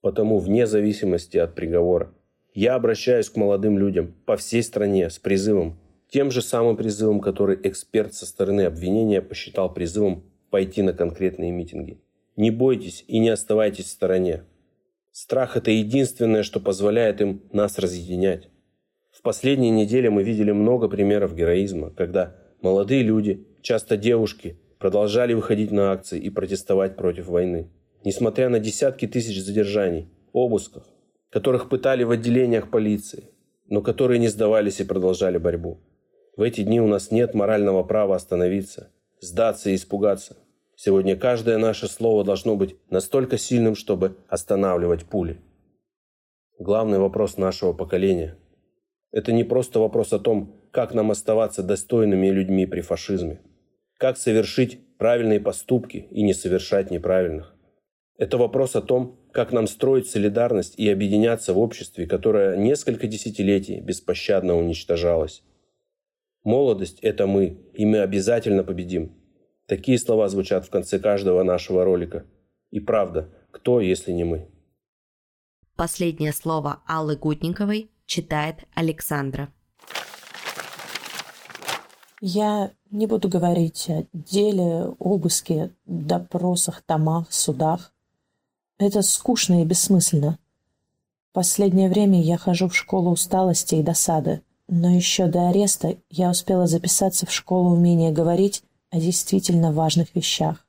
Потому 0.00 0.38
вне 0.38 0.66
зависимости 0.66 1.36
от 1.36 1.54
приговора 1.54 2.12
я 2.54 2.74
обращаюсь 2.74 3.30
к 3.30 3.36
молодым 3.36 3.78
людям 3.78 4.14
по 4.26 4.36
всей 4.36 4.62
стране 4.62 5.08
с 5.08 5.18
призывом, 5.18 5.78
тем 6.10 6.30
же 6.30 6.42
самым 6.42 6.76
призывом, 6.76 7.20
который 7.20 7.58
эксперт 7.62 8.12
со 8.14 8.26
стороны 8.26 8.62
обвинения 8.62 9.22
посчитал 9.22 9.72
призывом 9.72 10.24
пойти 10.50 10.82
на 10.82 10.92
конкретные 10.92 11.50
митинги. 11.50 11.98
Не 12.36 12.50
бойтесь 12.50 13.04
и 13.08 13.18
не 13.18 13.30
оставайтесь 13.30 13.86
в 13.86 13.90
стороне. 13.90 14.44
Страх– 15.12 15.56
это 15.58 15.70
единственное, 15.70 16.42
что 16.42 16.58
позволяет 16.58 17.20
им 17.20 17.42
нас 17.52 17.78
разъединять. 17.78 18.48
В 19.10 19.20
последние 19.20 19.70
недели 19.70 20.08
мы 20.08 20.22
видели 20.22 20.52
много 20.52 20.88
примеров 20.88 21.34
героизма, 21.34 21.90
когда 21.90 22.34
молодые 22.62 23.02
люди, 23.02 23.46
часто 23.60 23.98
девушки, 23.98 24.58
продолжали 24.78 25.34
выходить 25.34 25.70
на 25.70 25.92
акции 25.92 26.18
и 26.18 26.30
протестовать 26.30 26.96
против 26.96 27.26
войны. 27.26 27.70
Несмотря 28.04 28.48
на 28.48 28.58
десятки 28.58 29.06
тысяч 29.06 29.40
задержаний, 29.42 30.08
обысков, 30.32 30.84
которых 31.30 31.68
пытали 31.68 32.04
в 32.04 32.10
отделениях 32.10 32.70
полиции, 32.70 33.24
но 33.68 33.82
которые 33.82 34.18
не 34.18 34.28
сдавались 34.28 34.80
и 34.80 34.84
продолжали 34.84 35.36
борьбу. 35.36 35.78
В 36.36 36.42
эти 36.42 36.62
дни 36.62 36.80
у 36.80 36.86
нас 36.86 37.10
нет 37.10 37.34
морального 37.34 37.82
права 37.82 38.16
остановиться, 38.16 38.90
сдаться 39.20 39.68
и 39.68 39.74
испугаться. 39.74 40.38
Сегодня 40.84 41.14
каждое 41.14 41.58
наше 41.58 41.86
слово 41.86 42.24
должно 42.24 42.56
быть 42.56 42.74
настолько 42.90 43.38
сильным, 43.38 43.76
чтобы 43.76 44.16
останавливать 44.26 45.04
пули. 45.04 45.40
Главный 46.58 46.98
вопрос 46.98 47.36
нашего 47.36 47.72
поколения– 47.72 48.36
это 49.12 49.30
не 49.30 49.44
просто 49.44 49.78
вопрос 49.78 50.12
о 50.12 50.18
том, 50.18 50.60
как 50.72 50.92
нам 50.92 51.12
оставаться 51.12 51.62
достойными 51.62 52.26
людьми 52.30 52.66
при 52.66 52.80
фашизме, 52.80 53.40
как 53.96 54.18
совершить 54.18 54.80
правильные 54.98 55.38
поступки 55.38 56.08
и 56.10 56.24
не 56.24 56.34
совершать 56.34 56.90
неправильных. 56.90 57.54
Это 58.18 58.36
вопрос 58.36 58.74
о 58.74 58.82
том, 58.82 59.20
как 59.30 59.52
нам 59.52 59.68
строить 59.68 60.10
солидарность 60.10 60.76
и 60.76 60.90
объединяться 60.90 61.54
в 61.54 61.60
обществе, 61.60 62.08
которое 62.08 62.56
несколько 62.56 63.06
десятилетий 63.06 63.80
беспощадно 63.80 64.58
уничтожалось. 64.58 65.44
Молодость– 66.42 66.98
это 67.02 67.28
мы, 67.28 67.70
и 67.72 67.86
мы 67.86 68.00
обязательно 68.00 68.64
победим. 68.64 69.21
Такие 69.66 69.98
слова 69.98 70.28
звучат 70.28 70.66
в 70.66 70.70
конце 70.70 70.98
каждого 70.98 71.42
нашего 71.42 71.84
ролика. 71.84 72.26
И 72.70 72.80
правда, 72.80 73.28
кто, 73.50 73.80
если 73.80 74.12
не 74.12 74.24
мы? 74.24 74.48
Последнее 75.76 76.32
слово 76.32 76.80
Аллы 76.86 77.16
Гутниковой 77.16 77.90
читает 78.06 78.64
Александра. 78.74 79.52
Я 82.20 82.70
не 82.90 83.06
буду 83.06 83.28
говорить 83.28 83.88
о 83.88 84.06
деле, 84.12 84.94
обыске, 84.98 85.70
допросах, 85.86 86.82
томах, 86.82 87.32
судах. 87.32 87.92
Это 88.78 89.02
скучно 89.02 89.62
и 89.62 89.64
бессмысленно. 89.64 90.38
Последнее 91.32 91.88
время 91.88 92.20
я 92.20 92.36
хожу 92.36 92.68
в 92.68 92.76
школу 92.76 93.10
усталости 93.10 93.76
и 93.76 93.82
досады, 93.82 94.42
но 94.68 94.94
еще 94.94 95.26
до 95.26 95.48
ареста 95.48 95.96
я 96.10 96.30
успела 96.30 96.66
записаться 96.66 97.26
в 97.26 97.32
школу 97.32 97.70
умения 97.70 98.12
говорить 98.12 98.62
о 98.92 99.00
действительно 99.00 99.72
важных 99.72 100.14
вещах. 100.14 100.66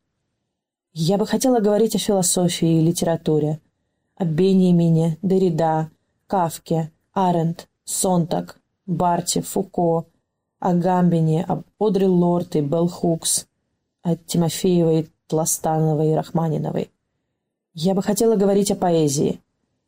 Я 0.93 1.17
бы 1.17 1.27
хотела 1.27 1.59
говорить 1.59 1.95
о 1.95 1.99
философии 1.99 2.79
и 2.79 2.81
литературе, 2.81 3.59
о 4.15 4.23
Беньямине, 4.23 5.17
Деррида, 5.21 5.89
Кавке, 6.27 6.91
Арендт, 7.11 7.67
Сонтак, 7.83 8.59
Барте, 8.85 9.41
Фуко, 9.41 10.05
о 10.59 10.73
Гамбине, 10.73 11.43
об 11.43 11.63
Одри 11.79 12.07
Лорд 12.07 12.55
и 12.55 12.61
Белл 12.61 12.87
Хукс, 12.87 13.45
о 14.03 14.15
Тимофеевой, 14.15 15.09
Тластановой 15.27 16.11
и 16.11 16.15
Рахманиновой. 16.15 16.91
Я 17.73 17.93
бы 17.93 18.01
хотела 18.01 18.37
говорить 18.37 18.71
о 18.71 18.75
поэзии, 18.75 19.41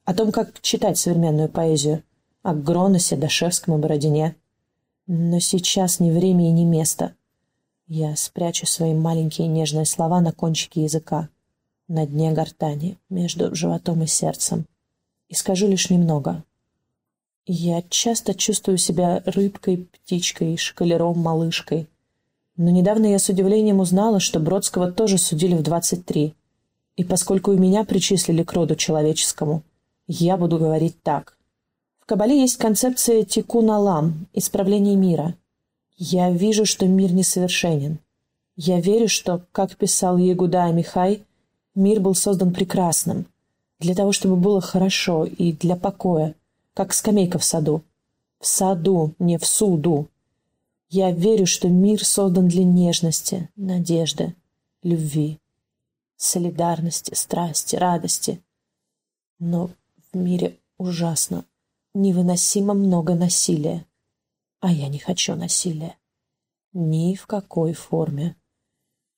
о 0.04 0.13
том, 0.13 0.34
как 0.34 0.60
читать 0.62 0.98
современную 0.98 1.48
поэзию, 1.48 2.04
о 2.44 2.54
Гроносе, 2.54 3.15
Дашевском 3.15 3.75
и 3.75 3.77
Бородине. 3.77 4.36
Но 5.08 5.39
сейчас 5.39 6.01
ни 6.01 6.12
время 6.12 6.50
и 6.50 6.51
ни 6.51 6.65
место— 6.65 7.15
я 7.88 8.15
спрячу 8.15 8.65
свои 8.65 8.94
маленькие 8.94 9.48
нежные 9.48 9.86
слова 9.86 10.20
на 10.22 10.32
кончике 10.32 10.84
языка, 10.84 11.30
на 11.88 12.08
дне 12.08 12.32
гортани, 12.32 12.98
между 13.10 13.54
животом 13.54 14.01
и 14.01 14.08
сердцем, 14.08 14.65
и 15.30 15.36
скажу 15.36 15.68
лишь 15.68 15.89
немного. 15.89 16.44
Я 17.46 17.84
часто 17.84 18.34
чувствую 18.34 18.80
себя 18.80 19.22
рыбкой, 19.25 19.88
птичкой, 19.92 20.58
шкалером, 20.58 21.20
малышкой. 21.20 21.88
Но 22.58 22.72
недавно 22.72 23.06
я 23.06 23.20
с 23.20 23.30
удивлением 23.30 23.80
узнала, 23.80 24.20
что 24.20 24.39
Бродского 24.39 24.92
тоже 24.92 25.20
судили 25.20 25.54
в 25.54 25.62
23. 25.62 26.34
И 26.96 27.04
поскольку 27.04 27.51
у 27.51 27.58
меня 27.58 27.84
причислили 27.84 28.42
к 28.42 28.54
роду 28.54 28.75
человеческому, 28.75 29.62
я 30.08 30.38
буду 30.38 30.58
говорить 30.58 31.04
так. 31.04 31.38
В 32.00 32.06
Кабале 32.08 32.39
есть 32.42 32.58
концепция 32.58 33.24
тикун 33.25 33.70
алам, 33.70 34.27
исправление 34.34 34.96
мира— 34.96 35.36
я 35.98 36.32
вижу, 36.32 36.66
что 36.66 36.88
мир 36.88 37.14
несовершенен. 37.14 38.00
Я 38.58 38.80
верю, 38.80 39.08
что, 39.08 39.46
как 39.52 39.75
писал 39.75 40.18
Ягуда 40.18 40.72
Михай, 40.72 41.24
мир 41.74 42.00
был 42.00 42.16
создан 42.16 42.54
прекрасным, 42.54 43.28
для 43.80 43.96
того, 43.96 44.12
чтобы 44.12 44.36
было 44.36 44.62
хорошо 44.62 45.25
и 45.25 45.52
для 45.52 45.75
покоя, 45.75 46.36
как 46.74 46.94
скамейка 46.94 47.38
в 47.38 47.44
саду. 47.44 47.82
В 48.40 48.48
саду, 48.48 49.14
не 49.20 49.38
в 49.38 49.46
суду. 49.46 50.08
Я 50.90 51.12
верю, 51.12 51.46
что 51.46 51.68
мир 51.68 52.06
создан 52.06 52.48
для 52.48 52.64
нежности, 52.64 53.50
надежды, 53.56 54.36
любви. 54.84 55.40
солидарности, 56.18 57.14
страсти, 57.14 57.75
радости. 57.75 58.42
Но 59.40 59.70
в 60.12 60.18
мире 60.18 60.58
ужасно, 60.78 61.44
невыносимо 61.94 62.74
много 62.74 63.16
насилия. 63.16 63.86
А 64.65 64.72
я 64.72 64.88
не 64.88 64.98
хочу 64.98 65.36
насилия. 65.36 65.95
Ни 66.74 67.13
в 67.13 67.27
какой 67.27 67.74
форме. 67.74 68.36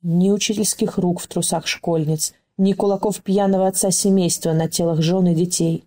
Ни 0.01 0.29
учительских 0.29 0.97
рук 0.97 1.21
в 1.21 1.27
трусах 1.27 1.67
школьниц, 1.67 2.33
ни 2.57 2.73
кулаков 2.73 3.21
пьяного 3.23 3.67
отца 3.67 3.89
семейства 3.91 4.51
на 4.51 4.67
телах 4.67 5.01
жен 5.01 5.25
и 5.27 5.33
детей. 5.33 5.85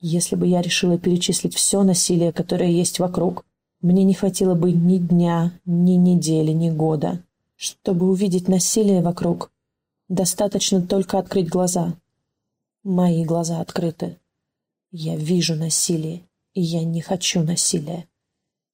Если 0.00 0.36
бы 0.36 0.46
я 0.46 0.60
решила 0.60 0.98
перечислить 0.98 1.54
все 1.54 1.82
насилие, 1.82 2.30
которое 2.30 2.70
есть 2.70 2.98
вокруг, 2.98 3.46
мне 3.80 4.04
не 4.04 4.12
хватило 4.12 4.54
бы 4.54 4.70
ни 4.70 4.98
дня, 4.98 5.58
ни 5.64 5.92
недели, 5.92 6.52
ни 6.52 6.68
года. 6.68 7.24
Чтобы 7.56 8.06
увидеть 8.06 8.48
насилие 8.48 9.00
вокруг, 9.00 9.50
достаточно 10.10 10.82
только 10.82 11.18
открыть 11.18 11.48
глаза. 11.48 11.94
Мои 12.84 13.24
глаза 13.24 13.62
открыты. 13.62 14.18
Я 14.90 15.16
вижу 15.16 15.54
насилие, 15.54 16.20
и 16.52 16.60
я 16.60 16.84
не 16.84 17.00
хочу 17.00 17.42
насилия. 17.42 18.06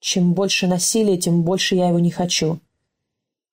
Чем 0.04 0.34
больше 0.34 0.66
насилия, 0.66 1.16
тем 1.16 1.44
больше 1.44 1.76
я 1.76 1.88
его 1.88 1.99
не 1.99 2.11
хочу. 2.11 2.58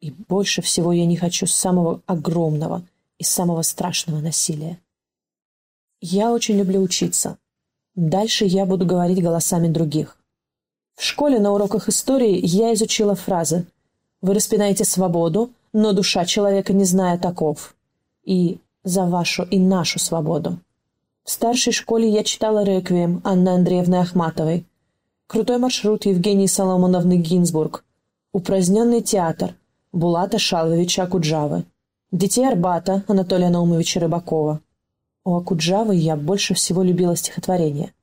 И 0.01 0.12
больше 0.12 0.62
всего 0.62 0.91
я 0.91 1.05
не 1.05 1.15
хочу 1.15 1.48
самого 1.48 2.01
огромного 2.08 2.84
и 3.17 3.24
самого 3.24 3.62
страшного 3.62 4.20
насилия. 4.20 4.77
Я 6.01 6.34
очень 6.34 6.58
люблю 6.58 6.81
учиться. 6.81 7.38
Дальше 7.96 8.43
я 8.43 8.65
буду 8.65 8.86
говорить 8.86 9.24
голосами 9.24 9.70
других. 9.70 10.17
В 10.98 11.05
школе 11.05 11.39
на 11.39 11.53
уроках 11.53 11.88
истории 11.88 12.41
я 12.43 12.74
изучила 12.74 13.15
фразы 13.15 13.65
«Вы 14.20 14.34
распинаете 14.34 14.84
свободу, 14.84 15.51
но 15.72 15.93
душа 15.93 16.25
человека 16.25 16.74
не 16.74 16.84
зная 16.84 17.17
таков» 17.17 17.75
и 18.25 18.60
«За 18.84 19.05
вашу 19.05 19.43
и 19.43 19.58
нашу 19.58 20.00
свободу». 20.00 20.60
В 21.24 21.31
старшей 21.31 21.72
школе 21.72 22.10
я 22.10 22.25
читала 22.25 22.65
«Реквием» 22.65 23.22
Анны 23.24 23.48
Андреевны 23.48 24.01
Ахматовой, 24.01 24.65
крутой 25.32 25.60
маршрут 25.60 26.06
Евгении 26.06 26.46
Соломоновны 26.46 27.16
Гинзбург, 27.16 27.86
упраздненный 28.34 29.02
театр 29.02 29.56
Булата 29.94 30.38
Шаловича 30.38 31.04
Акуджавы, 31.04 31.64
детей 32.12 32.46
Арбата 32.46 33.06
Анатолия 33.08 33.50
Наумовича 33.50 34.02
Рыбакова. 34.02 34.60
У 35.24 35.36
Акуджавы 35.38 35.96
я 35.96 36.18
больше 36.18 36.54
всего 36.54 36.84
любила 36.84 37.16
стихотворение. 37.16 37.94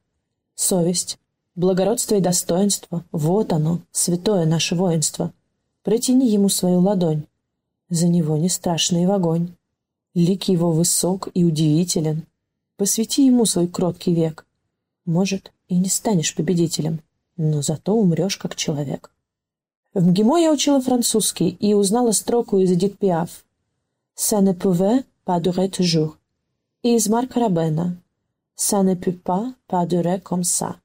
Совесть, 0.54 1.18
благородство 1.54 2.14
и 2.14 2.22
достоинство— 2.22 3.04
вот 3.12 3.52
оно, 3.52 3.80
святое 3.92 4.46
наше 4.46 4.74
воинство. 4.74 5.30
Протяни 5.84 6.30
ему 6.30 6.48
свою 6.48 6.80
ладонь, 6.80 7.24
за 7.90 8.08
него 8.08 8.38
не 8.38 8.48
страшный 8.48 9.04
в 9.04 9.12
огонь. 9.12 9.52
Лик 10.14 10.44
его 10.44 10.72
высок 10.72 11.28
и 11.34 11.44
удивителен. 11.44 12.22
Посвяти 12.78 13.26
ему 13.26 13.44
свой 13.44 13.68
кроткий 13.68 14.14
век. 14.14 14.46
Может, 15.04 15.52
и 15.68 15.76
не 15.76 15.90
станешь 15.90 16.34
победителем, 16.34 17.02
но 17.38 17.62
зато 17.62 17.94
умрешь 17.94 18.36
как 18.36 18.54
человек. 18.54 19.10
В 19.94 20.06
МГИМО 20.06 20.38
я 20.38 20.52
учила 20.52 20.82
французский 20.82 21.48
и 21.48 21.72
узнала 21.72 22.12
строку 22.12 22.58
из 22.58 22.70
Эдит 22.70 22.98
Пиаф. 22.98 23.44
«Ça 24.14 24.42
ne 24.42 24.52
pouvait 24.52 25.04
pas 25.24 25.40
durer 25.40 25.70
toujours» 25.70 26.18
и 26.82 26.94
из 26.94 27.08
Марка 27.08 27.40
Рабена 27.40 27.96
«Ça 28.56 28.82
ne 28.82 28.94
peut 28.94 29.16
pas 29.16 29.52
pas 29.68 29.86
durer 29.86 30.20
comme 30.20 30.42
ça». 30.42 30.76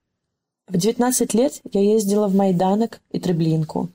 В 0.67 0.77
19 0.77 1.33
лет 1.33 1.61
я 1.71 1.81
ездила 1.81 2.27
в 2.27 2.35
Майданок 2.35 3.01
и 3.11 3.19
Треблинку 3.19 3.89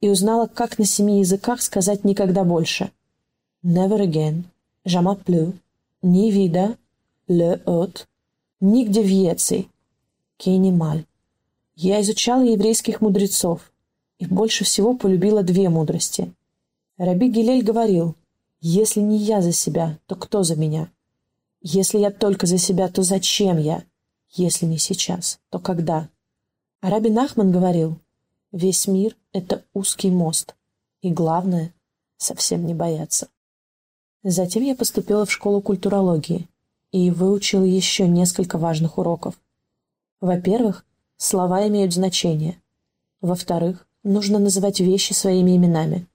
и 0.00 0.08
узнала, 0.08 0.46
как 0.46 0.78
на 0.78 0.84
семи 0.84 1.20
языках 1.20 1.62
сказать 1.62 2.04
«никогда 2.04 2.44
больше». 2.44 2.90
«Never 3.64 4.00
again», 4.00 4.44
«Jamais 4.84 5.22
plus», 5.22 5.54
«Ни 6.02 6.30
вида», 6.30 6.76
«Le 7.28 7.62
hot», 7.64 8.06
«Нигде 8.60 9.02
в 9.02 9.08
Еции», 9.08 9.68
«Кейнималь». 10.36 11.04
Я 11.82 12.02
изучала 12.02 12.42
еврейских 12.42 13.00
мудрецов 13.00 13.72
и 14.18 14.26
больше 14.26 14.64
всего 14.64 14.94
полюбила 14.94 15.42
две 15.42 15.70
мудрости. 15.70 16.30
Раби 16.98 17.30
Гилель 17.30 17.64
говорил, 17.64 18.16
«Если 18.60 19.00
не 19.00 19.16
я 19.16 19.40
за 19.40 19.52
себя, 19.52 19.98
то 20.06 20.14
кто 20.14 20.42
за 20.42 20.56
меня?» 20.56 20.90
Если 21.62 21.96
я 21.98 22.10
только 22.10 22.46
за 22.46 22.58
себя, 22.58 22.88
то 22.88 23.02
зачем 23.02 23.56
я? 23.56 23.82
Если 24.28 24.66
не 24.66 24.76
сейчас, 24.76 25.40
то 25.48 25.58
когда? 25.58 26.10
А 26.82 26.90
Рабин 26.90 27.18
Ахман 27.18 27.50
говорил, 27.50 27.98
весь 28.52 28.86
мир— 28.86 29.16
это 29.32 29.64
узкий 29.72 30.10
мост, 30.10 30.56
и 31.00 31.10
главное— 31.10 31.72
совсем 32.18 32.66
не 32.66 32.74
бояться. 32.74 33.28
Затем 34.22 34.62
я 34.64 34.74
поступила 34.74 35.24
в 35.24 35.32
школу 35.32 35.62
культурологии 35.62 36.46
и 36.92 37.10
выучила 37.10 37.64
еще 37.64 38.06
несколько 38.06 38.58
важных 38.58 38.98
уроков. 38.98 39.34
Во-первых, 40.20 40.84
слова 41.20 41.68
имеют 41.68 41.92
значение. 41.92 42.56
Во-вторых, 43.20 43.86
нужно 44.02 44.38
называть 44.38 44.80
вещи 44.80 45.12
своими 45.12 45.54
именами. 45.54 46.06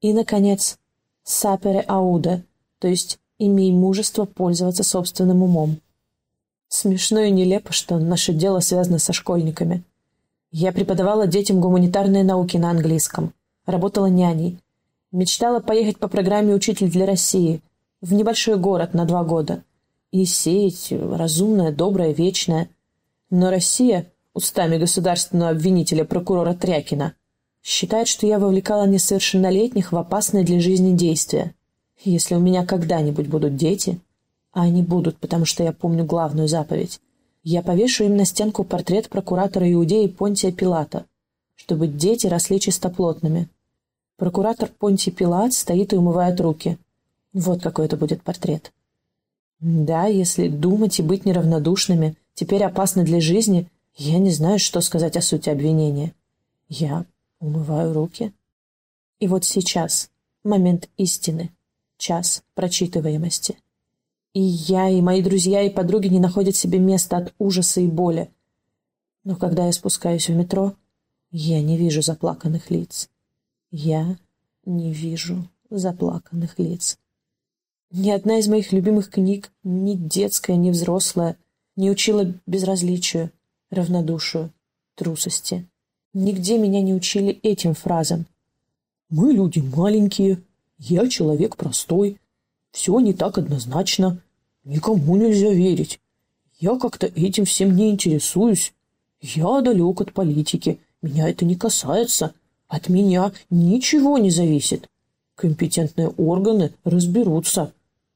И, 0.00 0.12
наконец, 0.12 0.78
сапере 1.24 1.80
ауда, 1.80 2.42
то 2.78 2.86
есть 2.86 3.18
имей 3.38 3.72
мужество 3.72 4.26
пользоваться 4.26 4.84
собственным 4.84 5.42
умом. 5.42 5.80
Смешно 6.68 7.20
и 7.20 7.30
нелепо, 7.30 7.72
что 7.72 7.98
наше 7.98 8.32
дело 8.32 8.60
связано 8.60 8.98
со 8.98 9.12
школьниками. 9.12 9.82
Я 10.52 10.70
преподавала 10.72 11.26
детям 11.26 11.60
гуманитарные 11.60 12.22
науки 12.22 12.56
на 12.56 12.70
английском, 12.70 13.34
работала 13.66 14.06
няней, 14.06 14.58
мечтала 15.10 15.58
поехать 15.58 15.98
по 15.98 16.06
программе 16.06 16.54
«Учитель 16.54 16.90
для 16.90 17.06
России» 17.06 17.60
в 18.00 18.12
небольшой 18.12 18.56
город 18.56 18.94
на 18.94 19.04
два 19.04 19.24
года 19.24 19.64
и 20.12 20.24
сеять 20.26 20.92
разумное, 20.92 21.72
доброе, 21.72 22.12
вечное. 22.12 22.68
Но 23.30 23.50
Россия, 23.50 24.12
устами 24.34 24.76
государственного 24.76 25.52
обвинителя 25.52 26.04
прокурора 26.04 26.54
Трякина, 26.54 27.14
считает, 27.62 28.08
что 28.08 28.26
я 28.26 28.38
вовлекала 28.38 28.86
несовершеннолетних 28.86 29.92
в 29.92 29.96
опасные 29.96 30.44
для 30.44 30.60
жизни 30.60 30.94
действия. 30.94 31.54
Если 32.02 32.34
у 32.34 32.40
меня 32.40 32.66
когда-нибудь 32.66 33.28
будут 33.28 33.56
дети, 33.56 34.00
а 34.52 34.62
они 34.62 34.82
будут, 34.82 35.16
потому 35.16 35.46
что 35.46 35.64
я 35.64 35.72
помню 35.72 36.04
главную 36.04 36.48
заповедь, 36.48 37.00
я 37.42 37.62
повешу 37.62 38.04
им 38.04 38.16
на 38.16 38.24
стенку 38.24 38.64
портрет 38.64 39.08
прокуратора 39.08 39.70
Иудеи 39.72 40.06
Понтия 40.06 40.52
Пилата, 40.52 41.06
чтобы 41.54 41.86
дети 41.86 42.26
росли 42.26 42.60
чистоплотными. 42.60 43.48
Прокуратор 44.16 44.68
Понтий 44.68 45.12
Пилат 45.12 45.52
стоит 45.52 45.92
и 45.92 45.96
умывает 45.96 46.40
руки. 46.40 46.78
Вот 47.32 47.62
какой 47.62 47.86
это 47.86 47.96
будет 47.96 48.22
портрет. 48.22 48.72
Да, 49.60 50.06
если 50.06 50.48
думать 50.48 50.98
и 50.98 51.02
быть 51.02 51.24
неравнодушными 51.24 52.16
теперь 52.34 52.64
опасно 52.64 53.02
для 53.02 53.20
жизни, 53.20 53.68
я 53.96 54.18
не 54.18 54.30
знаю, 54.30 54.58
что 54.58 54.80
сказать 54.80 55.16
о 55.16 55.22
сути 55.22 55.50
обвинения. 55.50 56.14
Я 56.68 57.06
умываю 57.38 57.92
руки. 57.92 58.32
И 59.20 59.28
вот 59.28 59.44
сейчас 59.44 60.10
момент 60.42 60.88
истины 60.96 61.50
час 61.96 62.42
прочитываемости. 62.54 63.56
И 64.32 64.40
я, 64.40 64.88
и 64.88 65.00
мои 65.00 65.22
друзья, 65.22 65.62
и 65.62 65.70
подруги 65.70 66.08
не 66.08 66.18
находят 66.18 66.56
себе 66.56 66.80
места 66.80 67.18
от 67.18 67.34
ужаса 67.38 67.80
и 67.80 67.86
боли. 67.86 68.30
Но 69.22 69.36
когда 69.36 69.66
я 69.66 69.72
спускаюсь 69.72 70.28
в 70.28 70.34
метро, 70.34 70.74
я 71.30 71.62
не 71.62 71.76
вижу 71.76 72.02
заплаканных 72.02 72.70
лиц. 72.70 73.08
Я 73.70 74.18
не 74.66 74.92
вижу 74.92 75.48
заплаканных 75.70 76.58
лиц. 76.58 76.98
Ни 77.90 78.10
одна 78.10 78.38
из 78.38 78.48
моих 78.48 78.72
любимых 78.72 79.08
книг, 79.08 79.52
ни 79.62 79.94
детская, 79.94 80.56
ни 80.56 80.70
взрослая, 80.70 81.36
не 81.76 81.90
учила 81.90 82.34
безразличию, 82.44 83.30
равнодушию, 83.74 84.50
трусости. 84.94 85.66
Нигде 86.12 86.58
меня 86.58 86.80
не 86.80 86.94
учили 86.94 87.38
этим 87.42 87.74
фразам. 87.74 88.26
«Мы 89.10 89.32
люди 89.32 89.58
маленькие, 89.58 90.40
я 90.78 91.08
человек 91.08 91.56
простой. 91.56 92.18
Все 92.72 92.98
не 93.00 93.12
так 93.12 93.38
однозначно. 93.38 94.20
Никому 94.64 95.16
нельзя 95.16 95.50
верить. 95.50 96.00
Я 96.58 96.78
как-то 96.78 97.06
этим 97.06 97.44
всем 97.44 97.74
не 97.76 97.90
интересуюсь. 97.90 98.72
Я 99.20 99.60
далек 99.60 100.00
от 100.00 100.12
политики. 100.12 100.80
Меня 101.02 101.28
это 101.28 101.44
не 101.44 101.56
касается. 101.56 102.34
От 102.68 102.88
меня 102.88 103.32
ничего 103.50 104.18
не 104.18 104.30
зависит. 104.30 104.88
Компетентные 105.34 106.08
органы 106.08 106.72
разберутся. 106.84 107.72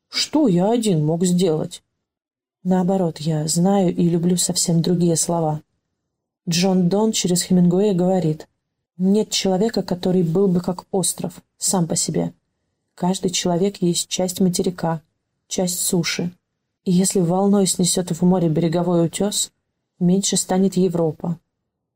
Что 0.08 0.48
я 0.48 0.70
один 0.70 1.04
мог 1.04 1.24
сделать? 1.24 1.82
Наоборот, 2.64 3.18
я 3.18 3.46
знаю 3.48 3.94
и 3.94 4.08
люблю 4.08 4.36
совсем 4.36 4.82
другие 4.82 5.16
слова. 5.16 5.62
Джон 6.48 6.88
Дон 6.88 7.12
через 7.12 7.42
Хемингуэя 7.42 7.94
говорит, 7.94 8.48
«Нет 8.96 9.30
человека, 9.30 9.82
который 9.82 10.22
был 10.22 10.48
бы 10.48 10.60
как 10.60 10.84
остров, 10.90 11.42
сам 11.56 11.86
по 11.86 11.96
себе. 11.96 12.32
Каждый 12.94 13.30
человек 13.30 13.80
есть 13.80 14.08
часть 14.08 14.40
материка, 14.40 15.02
часть 15.46 15.80
суши. 15.80 16.32
И 16.84 16.90
если 16.90 17.20
волной 17.20 17.66
снесет 17.66 18.10
в 18.10 18.22
море 18.22 18.48
береговой 18.48 19.06
утес, 19.06 19.52
меньше 19.98 20.36
станет 20.36 20.76
Европа. 20.76 21.38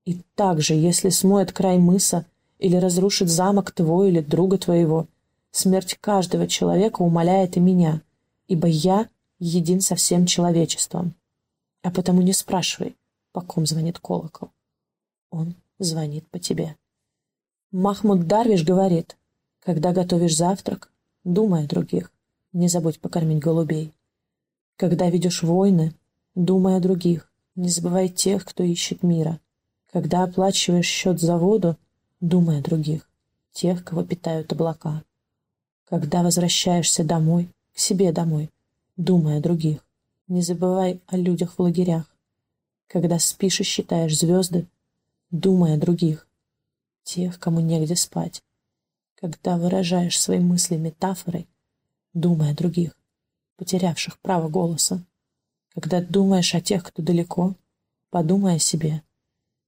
И 0.04 0.20
также, 0.34 0.74
если 0.74 1.08
смоет 1.08 1.52
край 1.52 1.78
мыса 1.78 2.24
или 2.58 2.76
разрушит 2.76 3.28
замок 3.28 3.72
твой 3.72 4.10
или 4.10 4.20
друга 4.20 4.58
твоего, 4.58 5.06
Смерть 5.52 5.98
каждого 6.00 6.48
человека 6.48 7.02
умоляет 7.02 7.58
и 7.58 7.60
меня, 7.60 8.00
ибо 8.48 8.66
я 8.66 9.08
един 9.44 9.80
со 9.80 9.96
всем 9.96 10.24
человечеством. 10.26 11.14
А 11.82 11.90
потому 11.90 12.22
не 12.22 12.32
спрашивай, 12.32 12.96
по 13.32 13.40
ком 13.40 13.66
звонит 13.66 13.98
колокол. 13.98 14.50
Он 15.30 15.56
звонит 15.78 16.28
по 16.28 16.38
тебе. 16.38 16.76
Махмуд 17.72 18.28
Дарвиш 18.28 18.64
говорит, 18.64 19.16
когда 19.60 19.92
готовишь 19.92 20.36
завтрак, 20.36 20.92
думай 21.24 21.64
о 21.64 21.66
других, 21.66 22.12
не 22.52 22.68
забудь 22.68 23.00
покормить 23.00 23.40
голубей. 23.40 23.92
Когда 24.76 25.10
ведешь 25.10 25.42
войны, 25.42 25.92
думай 26.36 26.76
о 26.76 26.80
других, 26.80 27.32
не 27.56 27.68
забывай 27.68 28.08
тех, 28.08 28.44
кто 28.44 28.62
ищет 28.62 29.02
мира. 29.02 29.40
Когда 29.90 30.22
оплачиваешь 30.22 30.86
счет 30.86 31.20
за 31.20 31.36
воду, 31.36 31.76
думай 32.20 32.60
о 32.60 32.62
других, 32.62 33.08
тех, 33.50 33.82
кого 33.84 34.04
питают 34.04 34.52
облака. 34.52 35.02
Когда 35.88 36.22
возвращаешься 36.22 37.02
домой, 37.02 37.48
к 37.74 37.78
себе 37.78 38.12
домой, 38.12 38.50
думай 39.02 39.38
о 39.38 39.40
других. 39.40 39.84
Не 40.28 40.42
забывай 40.42 41.00
о 41.06 41.16
людях 41.16 41.58
в 41.58 41.62
лагерях. 41.62 42.14
Когда 42.86 43.18
спишь 43.18 43.60
и 43.60 43.64
считаешь 43.64 44.18
звезды, 44.18 44.68
думай 45.30 45.74
о 45.74 45.78
других. 45.78 46.28
Тех, 47.02 47.38
кому 47.40 47.60
негде 47.60 47.96
спать. 47.96 48.42
Когда 49.16 49.56
выражаешь 49.56 50.20
свои 50.20 50.38
мысли 50.38 50.76
метафорой, 50.76 51.48
думай 52.12 52.52
о 52.52 52.54
других, 52.54 52.96
потерявших 53.56 54.18
право 54.20 54.48
голоса. 54.48 55.04
Когда 55.74 56.00
думаешь 56.00 56.54
о 56.54 56.60
тех, 56.60 56.84
кто 56.84 57.02
далеко, 57.02 57.54
подумай 58.10 58.56
о 58.56 58.58
себе. 58.58 59.02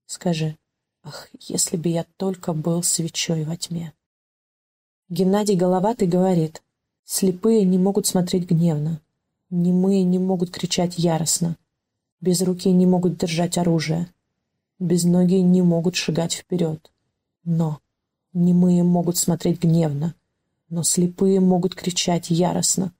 Скажи, 0.06 0.56
ах, 1.02 1.28
если 1.40 1.76
бы 1.76 1.88
я 1.88 2.04
только 2.16 2.52
был 2.52 2.82
свечой 2.82 3.44
во 3.44 3.56
тьме. 3.56 3.92
Геннадий 5.08 5.56
Головатый 5.56 6.08
говорит, 6.08 6.62
слепые 7.04 7.64
не 7.64 7.78
могут 7.78 8.06
смотреть 8.06 8.48
гневно, 8.48 9.00
немые 9.54 10.02
не 10.02 10.18
могут 10.18 10.50
кричать 10.50 10.98
яростно, 10.98 11.56
без 12.20 12.42
руки 12.42 12.70
не 12.70 12.86
могут 12.86 13.18
держать 13.18 13.56
оружие, 13.58 14.08
без 14.78 15.04
ноги 15.04 15.40
не 15.40 15.62
могут 15.62 15.94
шагать 15.94 16.34
вперед. 16.34 16.90
Но 17.44 17.80
немые 18.32 18.82
могут 18.82 19.16
смотреть 19.16 19.62
гневно, 19.62 20.14
но 20.68 20.82
слепые 20.82 21.40
могут 21.40 21.74
кричать 21.74 22.30
яростно, 22.30 22.92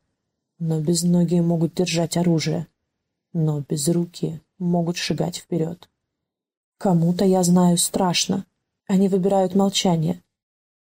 но 0.59 0.81
без 0.81 1.03
ноги 1.03 1.41
могут 1.41 1.75
держать 1.75 2.17
оружие, 2.17 2.69
но 3.33 3.65
без 3.69 3.89
руки 3.89 4.41
могут 4.59 4.97
шагать 4.97 5.39
вперед. 5.39 5.89
Кому-то, 6.79 7.25
я 7.25 7.43
знаю, 7.43 7.79
страшно. 7.79 8.47
Они 8.87 9.09
выбирают 9.09 9.55
молчание, 9.55 10.23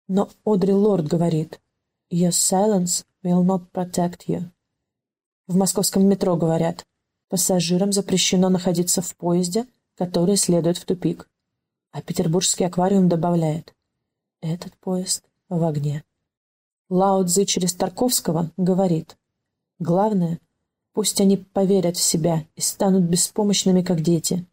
но 0.08 0.30
Одри 0.44 0.74
Лорд 0.74 1.08
говорит 1.08 1.62
«Your 2.12 2.32
silence 2.32 3.06
will 3.24 3.44
not 3.44 3.72
protect 3.72 4.28
you». 4.28 4.52
В 5.48 5.56
московском 5.56 6.08
метро 6.08 6.36
говорят 6.36 6.86
«Пассажирам 7.30 7.92
запрещено 7.92 8.50
находиться 8.50 9.02
в 9.02 9.16
поезде, 9.16 9.68
который 9.96 10.38
следует 10.38 10.78
в 10.78 10.86
тупик». 10.86 11.30
А 11.92 12.02
петербургский 12.02 12.64
аквариум 12.64 13.10
добавляет 13.10 13.76
«Этот 14.42 14.74
поезд 14.78 15.24
в 15.48 15.64
огне». 15.64 16.04
Лао 16.90 17.24
Цзи 17.24 17.46
через 17.46 17.76
Тарковского 17.76 18.52
говорит 18.58 19.18
«Главное, 19.78 20.40
пусть 20.94 21.22
они 21.22 21.38
поверят 21.38 21.98
в 21.98 22.04
себя 22.04 22.46
и 22.56 22.62
станут 22.62 23.04
беспомощными, 23.04 23.84
как 23.84 24.02
дети, 24.02 24.46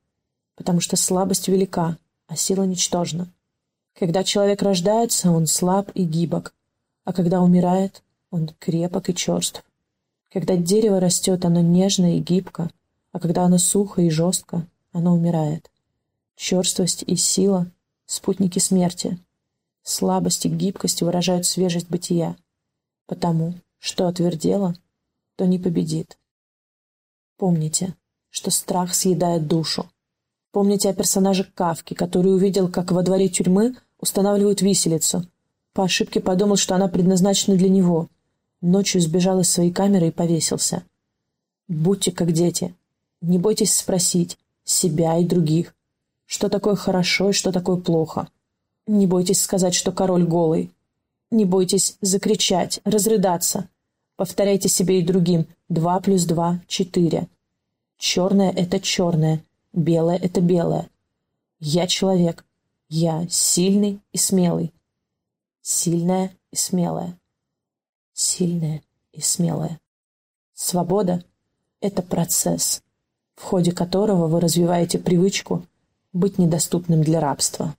потому 0.56 0.80
что 0.80 0.96
слабость 0.96 1.48
велика, 1.48 1.96
а 2.26 2.36
сила 2.36 2.64
ничтожна». 2.64 3.32
Когда 3.98 4.24
человек 4.24 4.62
рождается, 4.62 5.30
он 5.30 5.46
слаб 5.46 5.90
и 5.94 6.04
гибок, 6.04 6.54
а 7.04 7.12
когда 7.12 7.40
умирает, 7.40 8.02
он 8.30 8.48
крепок 8.58 9.08
и 9.08 9.14
черств. 9.14 9.64
Когда 10.32 10.56
дерево 10.56 11.00
растет, 11.00 11.44
оно 11.44 11.60
нежно 11.60 12.16
и 12.16 12.20
гибко, 12.20 12.70
а 13.12 13.20
когда 13.20 13.44
оно 13.44 13.58
сухо 13.58 14.02
и 14.02 14.10
жестко, 14.10 14.66
оно 14.92 15.14
умирает. 15.14 15.70
Черствость 16.36 17.04
и 17.06 17.16
сила— 17.16 17.70
спутники 18.06 18.58
смерти. 18.58 19.18
Слабость 19.82 20.46
и 20.46 20.48
гибкость 20.48 21.02
выражают 21.02 21.44
свежесть 21.44 21.90
бытия. 21.90 22.36
Потому, 23.06 23.54
что 23.78 24.08
отвердело, 24.08 24.74
то 25.36 25.44
не 25.44 25.58
победит. 25.58 26.18
Помните, 27.36 27.94
что 28.30 28.50
страх 28.50 28.94
съедает 28.94 29.46
душу, 29.46 29.90
Помните 30.52 30.90
о 30.90 30.94
персонаже 30.94 31.44
Кавки, 31.54 31.94
который 31.94 32.34
увидел, 32.34 32.68
как 32.68 32.92
во 32.92 33.02
дворе 33.02 33.30
тюрьмы 33.30 33.74
устанавливают 33.98 34.60
виселицу. 34.60 35.24
По 35.72 35.84
ошибке 35.84 36.20
подумал, 36.20 36.56
что 36.56 36.74
она 36.74 36.88
предназначена 36.88 37.56
для 37.56 37.70
него. 37.70 38.10
Ночью 38.62 39.02
сбежал 39.02 39.40
из 39.40 39.50
своей 39.50 39.70
камеры 39.70 40.08
и 40.08 40.10
повесился. 40.10 40.84
Будьте 41.68 42.12
как 42.12 42.32
дети. 42.32 42.74
Не 43.20 43.38
бойтесь 43.38 43.74
спросить 43.74 44.38
себя 44.64 45.18
и 45.18 45.24
других, 45.26 45.74
что 46.24 46.48
такое 46.48 46.74
хорошо 46.74 47.30
и 47.30 47.32
что 47.34 47.52
такое 47.52 47.76
плохо. 47.76 48.28
Не 48.86 49.06
бойтесь 49.06 49.42
сказать, 49.42 49.74
что 49.74 49.92
король 49.92 50.24
голый. 50.24 50.70
Не 51.30 51.44
бойтесь 51.44 51.98
закричать, 52.00 52.80
разрыдаться. 52.84 53.68
Повторяйте 54.16 54.70
себе 54.70 55.00
и 55.00 55.04
другим 55.04 55.46
«два 55.68 56.00
плюс 56.00 56.24
два— 56.24 56.60
четыре». 56.66 57.28
Черное— 57.98 58.50
это 58.56 58.80
черное, 58.80 59.44
Белое— 59.72 60.16
это 60.22 60.40
белое. 60.40 60.90
Я 61.58 61.86
человек. 61.86 62.44
Я 62.88 63.26
сильный 63.30 64.00
и 64.12 64.18
смелый. 64.18 64.74
Сильная 65.62 66.36
и 66.50 66.56
смелая. 66.56 67.18
Сильная 68.14 68.82
и 69.12 69.20
смелая. 69.20 69.80
Свобода— 70.52 71.22
это 71.80 72.02
процесс, 72.02 72.82
в 73.36 73.42
ходе 73.42 73.72
которого 73.72 74.26
вы 74.26 74.40
развиваете 74.40 74.98
привычку 74.98 75.62
быть 76.12 76.38
недоступным 76.38 77.02
для 77.02 77.20
рабства. 77.20 77.74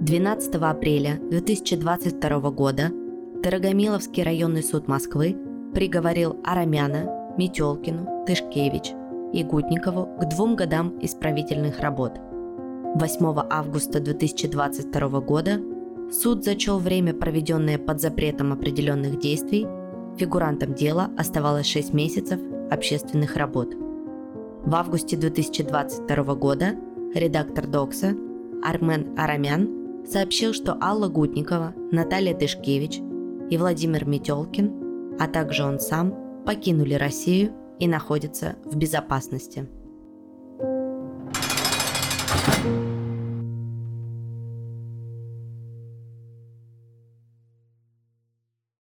12 0.00 0.54
апреля 0.54 1.18
2022 1.30 2.50
года 2.50 2.90
Дорогомиловский 3.42 4.22
районный 4.22 4.62
суд 4.62 4.86
Москвы 4.86 5.36
приговорил 5.74 6.40
Арамяна, 6.44 7.34
Метелкину, 7.36 8.24
Тышкевич 8.26 8.92
и 9.32 9.42
Гутникову 9.42 10.06
к 10.18 10.28
двум 10.28 10.56
годам 10.56 10.98
исправительных 11.00 11.80
работ. 11.80 12.12
8 12.94 13.46
августа 13.50 14.00
2022 14.00 15.20
года 15.20 15.60
суд 16.10 16.44
зачел 16.44 16.78
время, 16.78 17.14
проведенное 17.14 17.78
под 17.78 18.00
запретом 18.00 18.52
определенных 18.52 19.18
действий, 19.18 19.66
фигурантам 20.18 20.74
дела 20.74 21.10
оставалось 21.16 21.66
6 21.66 21.92
месяцев 21.92 22.40
общественных 22.70 23.36
работ. 23.36 23.74
В 24.64 24.74
августе 24.74 25.16
2022 25.16 26.34
года 26.34 26.74
редактор 27.14 27.66
Докса 27.66 28.14
Армен 28.62 29.18
Арамян 29.18 30.04
сообщил, 30.06 30.52
что 30.52 30.76
Алла 30.80 31.08
Гутникова, 31.08 31.74
Наталья 31.90 32.34
Тышкевич 32.34 33.00
и 33.50 33.56
Владимир 33.56 34.04
Метелкин, 34.04 35.16
а 35.18 35.26
также 35.26 35.64
он 35.64 35.80
сам, 35.80 36.14
покинули 36.44 36.94
Россию 36.94 37.52
и 37.78 37.88
находится 37.88 38.56
в 38.64 38.76
безопасности. 38.76 39.68